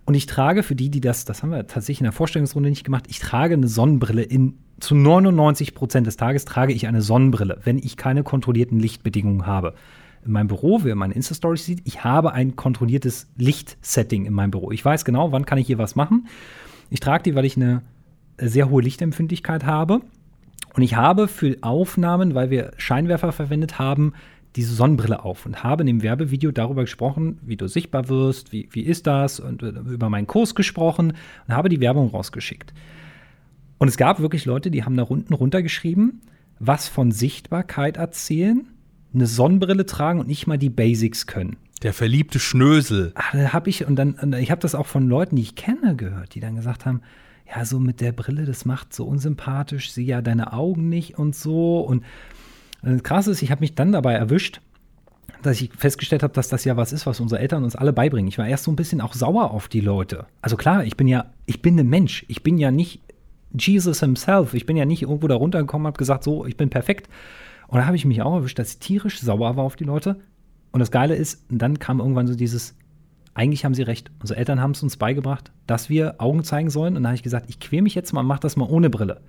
Und 0.06 0.14
ich 0.14 0.26
trage 0.26 0.62
für 0.62 0.74
die, 0.74 0.90
die 0.90 1.00
das, 1.00 1.24
das 1.24 1.42
haben 1.42 1.50
wir 1.50 1.66
tatsächlich 1.66 2.00
in 2.00 2.04
der 2.04 2.12
Vorstellungsrunde 2.12 2.68
nicht 2.68 2.84
gemacht, 2.84 3.06
ich 3.08 3.20
trage 3.20 3.54
eine 3.54 3.68
Sonnenbrille 3.68 4.22
in, 4.22 4.58
zu 4.80 4.94
99 4.94 5.74
Prozent 5.74 6.06
des 6.06 6.16
Tages 6.16 6.44
trage 6.44 6.74
ich 6.74 6.86
eine 6.86 7.00
Sonnenbrille, 7.00 7.60
wenn 7.64 7.78
ich 7.78 7.96
keine 7.96 8.22
kontrollierten 8.22 8.78
Lichtbedingungen 8.78 9.46
habe 9.46 9.74
in 10.24 10.32
meinem 10.32 10.48
Büro, 10.48 10.80
wer 10.82 10.94
meine 10.94 11.14
Insta-Stories 11.14 11.64
sieht, 11.64 11.82
ich 11.84 12.04
habe 12.04 12.32
ein 12.32 12.56
kontrolliertes 12.56 13.28
Lichtsetting 13.36 14.26
in 14.26 14.32
meinem 14.32 14.50
Büro. 14.50 14.70
Ich 14.70 14.84
weiß 14.84 15.04
genau, 15.04 15.32
wann 15.32 15.46
kann 15.46 15.58
ich 15.58 15.66
hier 15.66 15.78
was 15.78 15.96
machen. 15.96 16.28
Ich 16.90 17.00
trage 17.00 17.24
die, 17.24 17.34
weil 17.34 17.44
ich 17.44 17.56
eine 17.56 17.82
sehr 18.38 18.70
hohe 18.70 18.82
Lichtempfindlichkeit 18.82 19.64
habe. 19.64 20.00
Und 20.74 20.82
ich 20.82 20.96
habe 20.96 21.28
für 21.28 21.56
Aufnahmen, 21.60 22.34
weil 22.34 22.50
wir 22.50 22.72
Scheinwerfer 22.76 23.32
verwendet 23.32 23.78
haben, 23.78 24.12
diese 24.56 24.74
Sonnenbrille 24.74 25.24
auf 25.24 25.46
und 25.46 25.64
habe 25.64 25.82
in 25.82 25.86
dem 25.88 26.02
Werbevideo 26.02 26.52
darüber 26.52 26.82
gesprochen, 26.82 27.38
wie 27.42 27.56
du 27.56 27.66
sichtbar 27.68 28.08
wirst, 28.08 28.52
wie, 28.52 28.68
wie 28.70 28.82
ist 28.82 29.06
das 29.06 29.40
und 29.40 29.62
äh, 29.62 29.68
über 29.68 30.08
meinen 30.10 30.26
Kurs 30.26 30.54
gesprochen 30.54 31.14
und 31.48 31.54
habe 31.54 31.68
die 31.68 31.80
Werbung 31.80 32.10
rausgeschickt. 32.10 32.72
Und 33.78 33.88
es 33.88 33.96
gab 33.96 34.20
wirklich 34.20 34.44
Leute, 34.44 34.70
die 34.70 34.84
haben 34.84 34.96
da 34.96 35.02
unten 35.02 35.34
runtergeschrieben, 35.34 36.20
was 36.60 36.88
von 36.88 37.10
Sichtbarkeit 37.10 37.96
erzählen 37.96 38.68
eine 39.14 39.26
Sonnenbrille 39.26 39.86
tragen 39.86 40.20
und 40.20 40.26
nicht 40.26 40.46
mal 40.46 40.58
die 40.58 40.70
Basics 40.70 41.26
können. 41.26 41.56
Der 41.82 41.92
verliebte 41.92 42.38
Schnösel. 42.38 43.12
Ach, 43.14 43.32
da 43.32 43.52
habe 43.52 43.70
ich 43.70 43.86
und 43.86 43.96
dann 43.96 44.14
und 44.14 44.34
ich 44.34 44.50
habe 44.50 44.60
das 44.60 44.74
auch 44.74 44.86
von 44.86 45.08
Leuten, 45.08 45.36
die 45.36 45.42
ich 45.42 45.54
kenne, 45.54 45.96
gehört, 45.96 46.34
die 46.34 46.40
dann 46.40 46.56
gesagt 46.56 46.86
haben, 46.86 47.02
ja, 47.54 47.64
so 47.64 47.78
mit 47.78 48.00
der 48.00 48.12
Brille, 48.12 48.44
das 48.46 48.64
macht 48.64 48.94
so 48.94 49.04
unsympathisch, 49.04 49.92
sieh 49.92 50.04
ja 50.04 50.22
deine 50.22 50.52
Augen 50.52 50.88
nicht 50.88 51.18
und 51.18 51.34
so 51.36 51.80
und 51.80 52.02
krass 53.02 53.28
ist, 53.28 53.42
ich 53.42 53.50
habe 53.50 53.60
mich 53.60 53.74
dann 53.74 53.92
dabei 53.92 54.12
erwischt, 54.12 54.60
dass 55.42 55.60
ich 55.60 55.70
festgestellt 55.76 56.22
habe, 56.22 56.32
dass 56.34 56.48
das 56.48 56.64
ja 56.64 56.76
was 56.76 56.92
ist, 56.92 57.06
was 57.06 57.20
unsere 57.20 57.40
Eltern 57.40 57.64
uns 57.64 57.76
alle 57.76 57.92
beibringen. 57.92 58.28
Ich 58.28 58.38
war 58.38 58.46
erst 58.46 58.64
so 58.64 58.72
ein 58.72 58.76
bisschen 58.76 59.00
auch 59.00 59.14
sauer 59.14 59.50
auf 59.50 59.68
die 59.68 59.80
Leute. 59.80 60.26
Also 60.42 60.56
klar, 60.56 60.84
ich 60.84 60.96
bin 60.96 61.06
ja, 61.06 61.26
ich 61.46 61.62
bin 61.62 61.78
ein 61.78 61.88
Mensch. 61.88 62.24
Ich 62.28 62.42
bin 62.42 62.58
ja 62.58 62.70
nicht 62.70 63.00
Jesus 63.58 64.00
himself. 64.00 64.54
Ich 64.54 64.66
bin 64.66 64.76
ja 64.76 64.84
nicht 64.84 65.02
irgendwo 65.02 65.28
da 65.28 65.34
runtergekommen 65.34 65.84
und 65.84 65.88
habe 65.88 65.98
gesagt, 65.98 66.24
so, 66.24 66.46
ich 66.46 66.56
bin 66.56 66.70
perfekt. 66.70 67.08
Und 67.74 67.80
da 67.80 67.86
habe 67.86 67.96
ich 67.96 68.04
mich 68.04 68.22
auch 68.22 68.36
erwischt, 68.36 68.60
dass 68.60 68.70
ich 68.70 68.78
tierisch 68.78 69.20
sauer 69.20 69.56
war 69.56 69.64
auf 69.64 69.74
die 69.74 69.82
Leute. 69.82 70.20
Und 70.70 70.78
das 70.78 70.92
Geile 70.92 71.16
ist, 71.16 71.44
dann 71.48 71.80
kam 71.80 71.98
irgendwann 71.98 72.28
so 72.28 72.36
dieses, 72.36 72.76
eigentlich 73.34 73.64
haben 73.64 73.74
sie 73.74 73.82
recht. 73.82 74.12
Unsere 74.20 74.38
Eltern 74.38 74.60
haben 74.60 74.70
es 74.70 74.82
uns 74.84 74.96
beigebracht, 74.96 75.50
dass 75.66 75.90
wir 75.90 76.20
Augen 76.20 76.44
zeigen 76.44 76.70
sollen. 76.70 76.96
Und 76.96 77.02
da 77.02 77.08
habe 77.08 77.16
ich 77.16 77.24
gesagt, 77.24 77.46
ich 77.48 77.58
quäle 77.58 77.82
mich 77.82 77.96
jetzt 77.96 78.12
mal 78.12 78.20
und 78.20 78.28
mache 78.28 78.38
das 78.38 78.54
mal 78.54 78.68
ohne 78.68 78.90
Brille. 78.90 79.22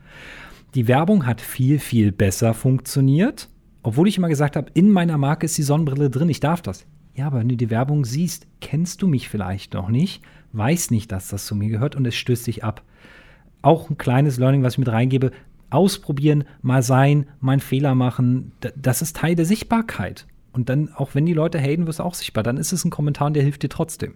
Die 0.75 0.87
Werbung 0.87 1.25
hat 1.25 1.41
viel, 1.41 1.79
viel 1.79 2.11
besser 2.11 2.53
funktioniert. 2.53 3.49
Obwohl 3.81 4.07
ich 4.07 4.19
immer 4.19 4.29
gesagt 4.29 4.55
habe, 4.57 4.69
in 4.75 4.91
meiner 4.91 5.17
Marke 5.17 5.47
ist 5.47 5.57
die 5.57 5.63
Sonnenbrille 5.63 6.11
drin, 6.11 6.29
ich 6.29 6.39
darf 6.39 6.61
das. 6.61 6.85
Ja, 7.15 7.25
aber 7.25 7.39
wenn 7.39 7.49
du 7.49 7.57
die 7.57 7.71
Werbung 7.71 8.05
siehst, 8.05 8.45
kennst 8.61 9.01
du 9.01 9.07
mich 9.07 9.27
vielleicht 9.27 9.73
noch 9.73 9.89
nicht, 9.89 10.21
weiß 10.51 10.91
nicht, 10.91 11.11
dass 11.11 11.29
das 11.29 11.47
zu 11.47 11.55
mir 11.55 11.69
gehört 11.69 11.95
und 11.95 12.05
es 12.05 12.13
stößt 12.13 12.45
dich 12.45 12.63
ab. 12.63 12.83
Auch 13.63 13.89
ein 13.89 13.97
kleines 13.97 14.37
Learning, 14.37 14.61
was 14.61 14.73
ich 14.73 14.79
mit 14.79 14.89
reingebe, 14.89 15.31
ausprobieren, 15.75 16.45
mal 16.61 16.81
sein, 16.81 17.27
mal 17.39 17.53
einen 17.53 17.61
Fehler 17.61 17.95
machen. 17.95 18.51
Das 18.75 19.01
ist 19.01 19.17
Teil 19.17 19.35
der 19.35 19.45
Sichtbarkeit. 19.45 20.25
Und 20.51 20.69
dann, 20.69 20.93
auch 20.93 21.15
wenn 21.15 21.25
die 21.25 21.33
Leute 21.33 21.59
haten, 21.59 21.85
wirst 21.85 21.99
du 21.99 22.03
auch 22.03 22.13
sichtbar. 22.13 22.43
Dann 22.43 22.57
ist 22.57 22.71
es 22.71 22.85
ein 22.85 22.89
Kommentar 22.89 23.27
und 23.27 23.33
der 23.33 23.43
hilft 23.43 23.63
dir 23.63 23.69
trotzdem. 23.69 24.13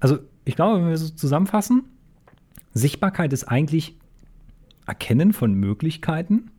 Also, 0.00 0.18
ich 0.44 0.54
glaube, 0.54 0.80
wenn 0.80 0.90
wir 0.90 0.98
so 0.98 1.08
zusammenfassen, 1.08 1.84
Sichtbarkeit 2.74 3.32
ist 3.32 3.44
eigentlich 3.44 3.96
Erkennen 4.86 5.32
von 5.32 5.54
Möglichkeiten, 5.54 6.50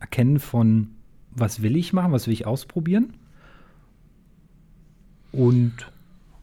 Erkennen 0.00 0.40
von, 0.40 0.88
was 1.30 1.62
will 1.62 1.76
ich 1.76 1.92
machen, 1.92 2.12
was 2.12 2.26
will 2.26 2.34
ich 2.34 2.46
ausprobieren. 2.46 3.14
Und. 5.32 5.72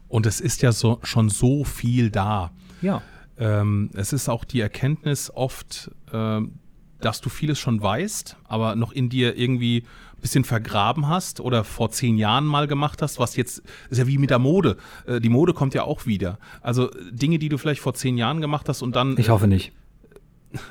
Und 0.08 0.24
es 0.24 0.40
ist 0.40 0.62
ja 0.62 0.72
so, 0.72 1.00
schon 1.02 1.28
so 1.28 1.64
viel 1.64 2.10
da. 2.10 2.52
Ja. 2.80 3.02
Ähm, 3.38 3.90
es 3.94 4.12
ist 4.12 4.28
auch 4.28 4.44
die 4.44 4.60
Erkenntnis 4.60 5.30
oft, 5.30 5.90
ähm, 6.12 6.52
dass 7.00 7.20
du 7.20 7.28
vieles 7.28 7.58
schon 7.58 7.82
weißt, 7.82 8.36
aber 8.44 8.74
noch 8.76 8.92
in 8.92 9.08
dir 9.08 9.36
irgendwie 9.36 9.84
ein 10.16 10.20
bisschen 10.20 10.44
vergraben 10.44 11.08
hast 11.08 11.40
oder 11.40 11.64
vor 11.64 11.90
zehn 11.90 12.18
Jahren 12.18 12.44
mal 12.44 12.66
gemacht 12.66 13.02
hast, 13.02 13.18
was 13.18 13.36
jetzt 13.36 13.62
ist 13.90 13.98
ja 13.98 14.06
wie 14.06 14.18
mit 14.18 14.30
der 14.30 14.38
Mode. 14.38 14.76
Äh, 15.06 15.20
die 15.20 15.28
Mode 15.28 15.54
kommt 15.54 15.74
ja 15.74 15.84
auch 15.84 16.06
wieder. 16.06 16.38
Also 16.60 16.90
Dinge, 17.10 17.38
die 17.38 17.48
du 17.48 17.58
vielleicht 17.58 17.80
vor 17.80 17.94
zehn 17.94 18.18
Jahren 18.18 18.40
gemacht 18.40 18.68
hast 18.68 18.82
und 18.82 18.96
dann. 18.96 19.16
Ich 19.18 19.30
hoffe 19.30 19.46
nicht. 19.46 19.72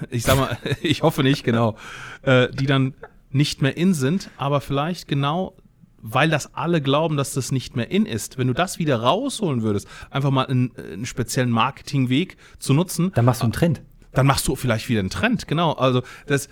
Ich 0.10 0.24
sag 0.24 0.38
mal, 0.38 0.58
ich 0.82 1.04
hoffe 1.04 1.22
nicht, 1.22 1.44
genau. 1.44 1.78
Äh, 2.24 2.50
die 2.50 2.66
dann 2.66 2.96
nicht 3.30 3.62
mehr 3.62 3.78
in 3.78 3.94
sind, 3.94 4.32
aber 4.38 4.60
vielleicht 4.60 5.08
genau 5.08 5.54
weil 6.02 6.30
das 6.30 6.54
alle 6.54 6.80
glauben, 6.80 7.18
dass 7.18 7.34
das 7.34 7.52
nicht 7.52 7.76
mehr 7.76 7.90
in 7.92 8.06
ist. 8.06 8.38
Wenn 8.38 8.48
du 8.48 8.54
das 8.54 8.80
wieder 8.80 9.02
rausholen 9.02 9.62
würdest, 9.62 9.88
einfach 10.10 10.32
mal 10.32 10.46
einen, 10.46 10.72
einen 10.78 11.06
speziellen 11.06 11.50
Marketingweg 11.50 12.38
zu 12.60 12.74
nutzen. 12.74 13.12
Dann 13.16 13.26
machst 13.26 13.42
du 13.42 13.46
einen 13.46 13.54
Trend 13.54 13.82
dann 14.18 14.26
machst 14.26 14.48
du 14.48 14.56
vielleicht 14.56 14.90
wieder 14.90 15.02
einen 15.02 15.10
Trend, 15.10 15.48
genau. 15.48 15.74
Also 15.74 16.02
das, 16.26 16.50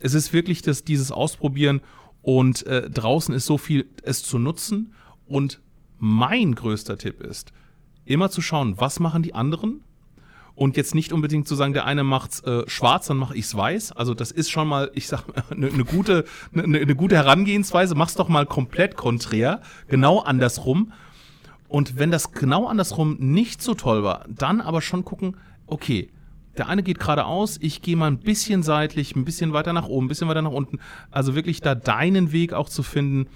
es 0.00 0.14
ist 0.14 0.32
wirklich 0.32 0.62
das, 0.62 0.84
dieses 0.84 1.12
Ausprobieren 1.12 1.82
und 2.22 2.66
äh, 2.66 2.88
draußen 2.88 3.34
ist 3.34 3.46
so 3.46 3.58
viel, 3.58 3.86
es 4.02 4.22
zu 4.22 4.38
nutzen. 4.38 4.94
Und 5.26 5.60
mein 5.98 6.54
größter 6.54 6.96
Tipp 6.96 7.20
ist, 7.20 7.52
immer 8.04 8.30
zu 8.30 8.40
schauen, 8.40 8.74
was 8.78 9.00
machen 9.00 9.22
die 9.22 9.34
anderen 9.34 9.82
und 10.54 10.76
jetzt 10.76 10.94
nicht 10.94 11.12
unbedingt 11.12 11.46
zu 11.46 11.54
sagen, 11.54 11.74
der 11.74 11.84
eine 11.84 12.04
macht's 12.04 12.40
äh, 12.40 12.68
schwarz, 12.68 13.06
dann 13.06 13.18
mache 13.18 13.36
ich's 13.36 13.54
weiß. 13.54 13.92
Also 13.92 14.14
das 14.14 14.30
ist 14.32 14.50
schon 14.50 14.66
mal, 14.66 14.90
ich 14.94 15.06
sag 15.06 15.24
eine 15.50 15.70
ne 15.70 15.84
gute 15.84 16.24
eine 16.54 16.66
ne 16.66 16.96
gute 16.96 17.16
Herangehensweise. 17.16 17.94
Mach's 17.94 18.14
doch 18.14 18.28
mal 18.28 18.46
komplett 18.46 18.96
konträr, 18.96 19.60
genau 19.88 20.20
andersrum. 20.20 20.92
Und 21.68 21.98
wenn 21.98 22.10
das 22.10 22.32
genau 22.32 22.66
andersrum 22.66 23.16
nicht 23.18 23.62
so 23.62 23.74
toll 23.74 24.02
war, 24.02 24.24
dann 24.26 24.62
aber 24.62 24.80
schon 24.80 25.04
gucken, 25.04 25.36
okay, 25.66 26.10
der 26.58 26.68
eine 26.68 26.82
geht 26.82 26.98
geradeaus, 26.98 27.58
ich 27.60 27.82
gehe 27.82 27.96
mal 27.96 28.08
ein 28.08 28.18
bisschen 28.18 28.62
seitlich, 28.62 29.16
ein 29.16 29.24
bisschen 29.24 29.52
weiter 29.52 29.72
nach 29.72 29.86
oben, 29.86 30.06
ein 30.06 30.08
bisschen 30.08 30.28
weiter 30.28 30.42
nach 30.42 30.50
unten. 30.50 30.78
Also 31.10 31.34
wirklich 31.34 31.60
da 31.60 31.74
deinen 31.74 32.32
Weg 32.32 32.52
auch 32.52 32.68
zu 32.68 32.82
finden 32.82 33.28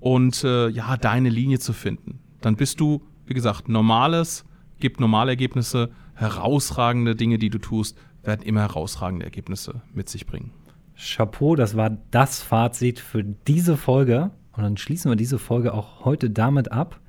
und 0.00 0.44
äh, 0.44 0.68
ja, 0.68 0.96
deine 0.96 1.28
Linie 1.28 1.58
zu 1.58 1.72
finden. 1.72 2.20
Dann 2.40 2.56
bist 2.56 2.80
du, 2.80 3.02
wie 3.26 3.34
gesagt, 3.34 3.68
normales, 3.68 4.44
gibt 4.78 5.00
normale 5.00 5.32
Ergebnisse, 5.32 5.90
herausragende 6.14 7.14
Dinge, 7.14 7.38
die 7.38 7.50
du 7.50 7.58
tust, 7.58 7.96
werden 8.22 8.42
immer 8.42 8.60
herausragende 8.60 9.24
Ergebnisse 9.24 9.82
mit 9.92 10.08
sich 10.08 10.26
bringen. 10.26 10.52
Chapeau, 10.96 11.56
das 11.56 11.76
war 11.76 11.90
das 12.10 12.42
Fazit 12.42 13.00
für 13.00 13.24
diese 13.24 13.76
Folge. 13.76 14.30
Und 14.52 14.62
dann 14.62 14.76
schließen 14.76 15.10
wir 15.10 15.16
diese 15.16 15.38
Folge 15.38 15.72
auch 15.72 16.04
heute 16.04 16.30
damit 16.30 16.70
ab. 16.70 17.00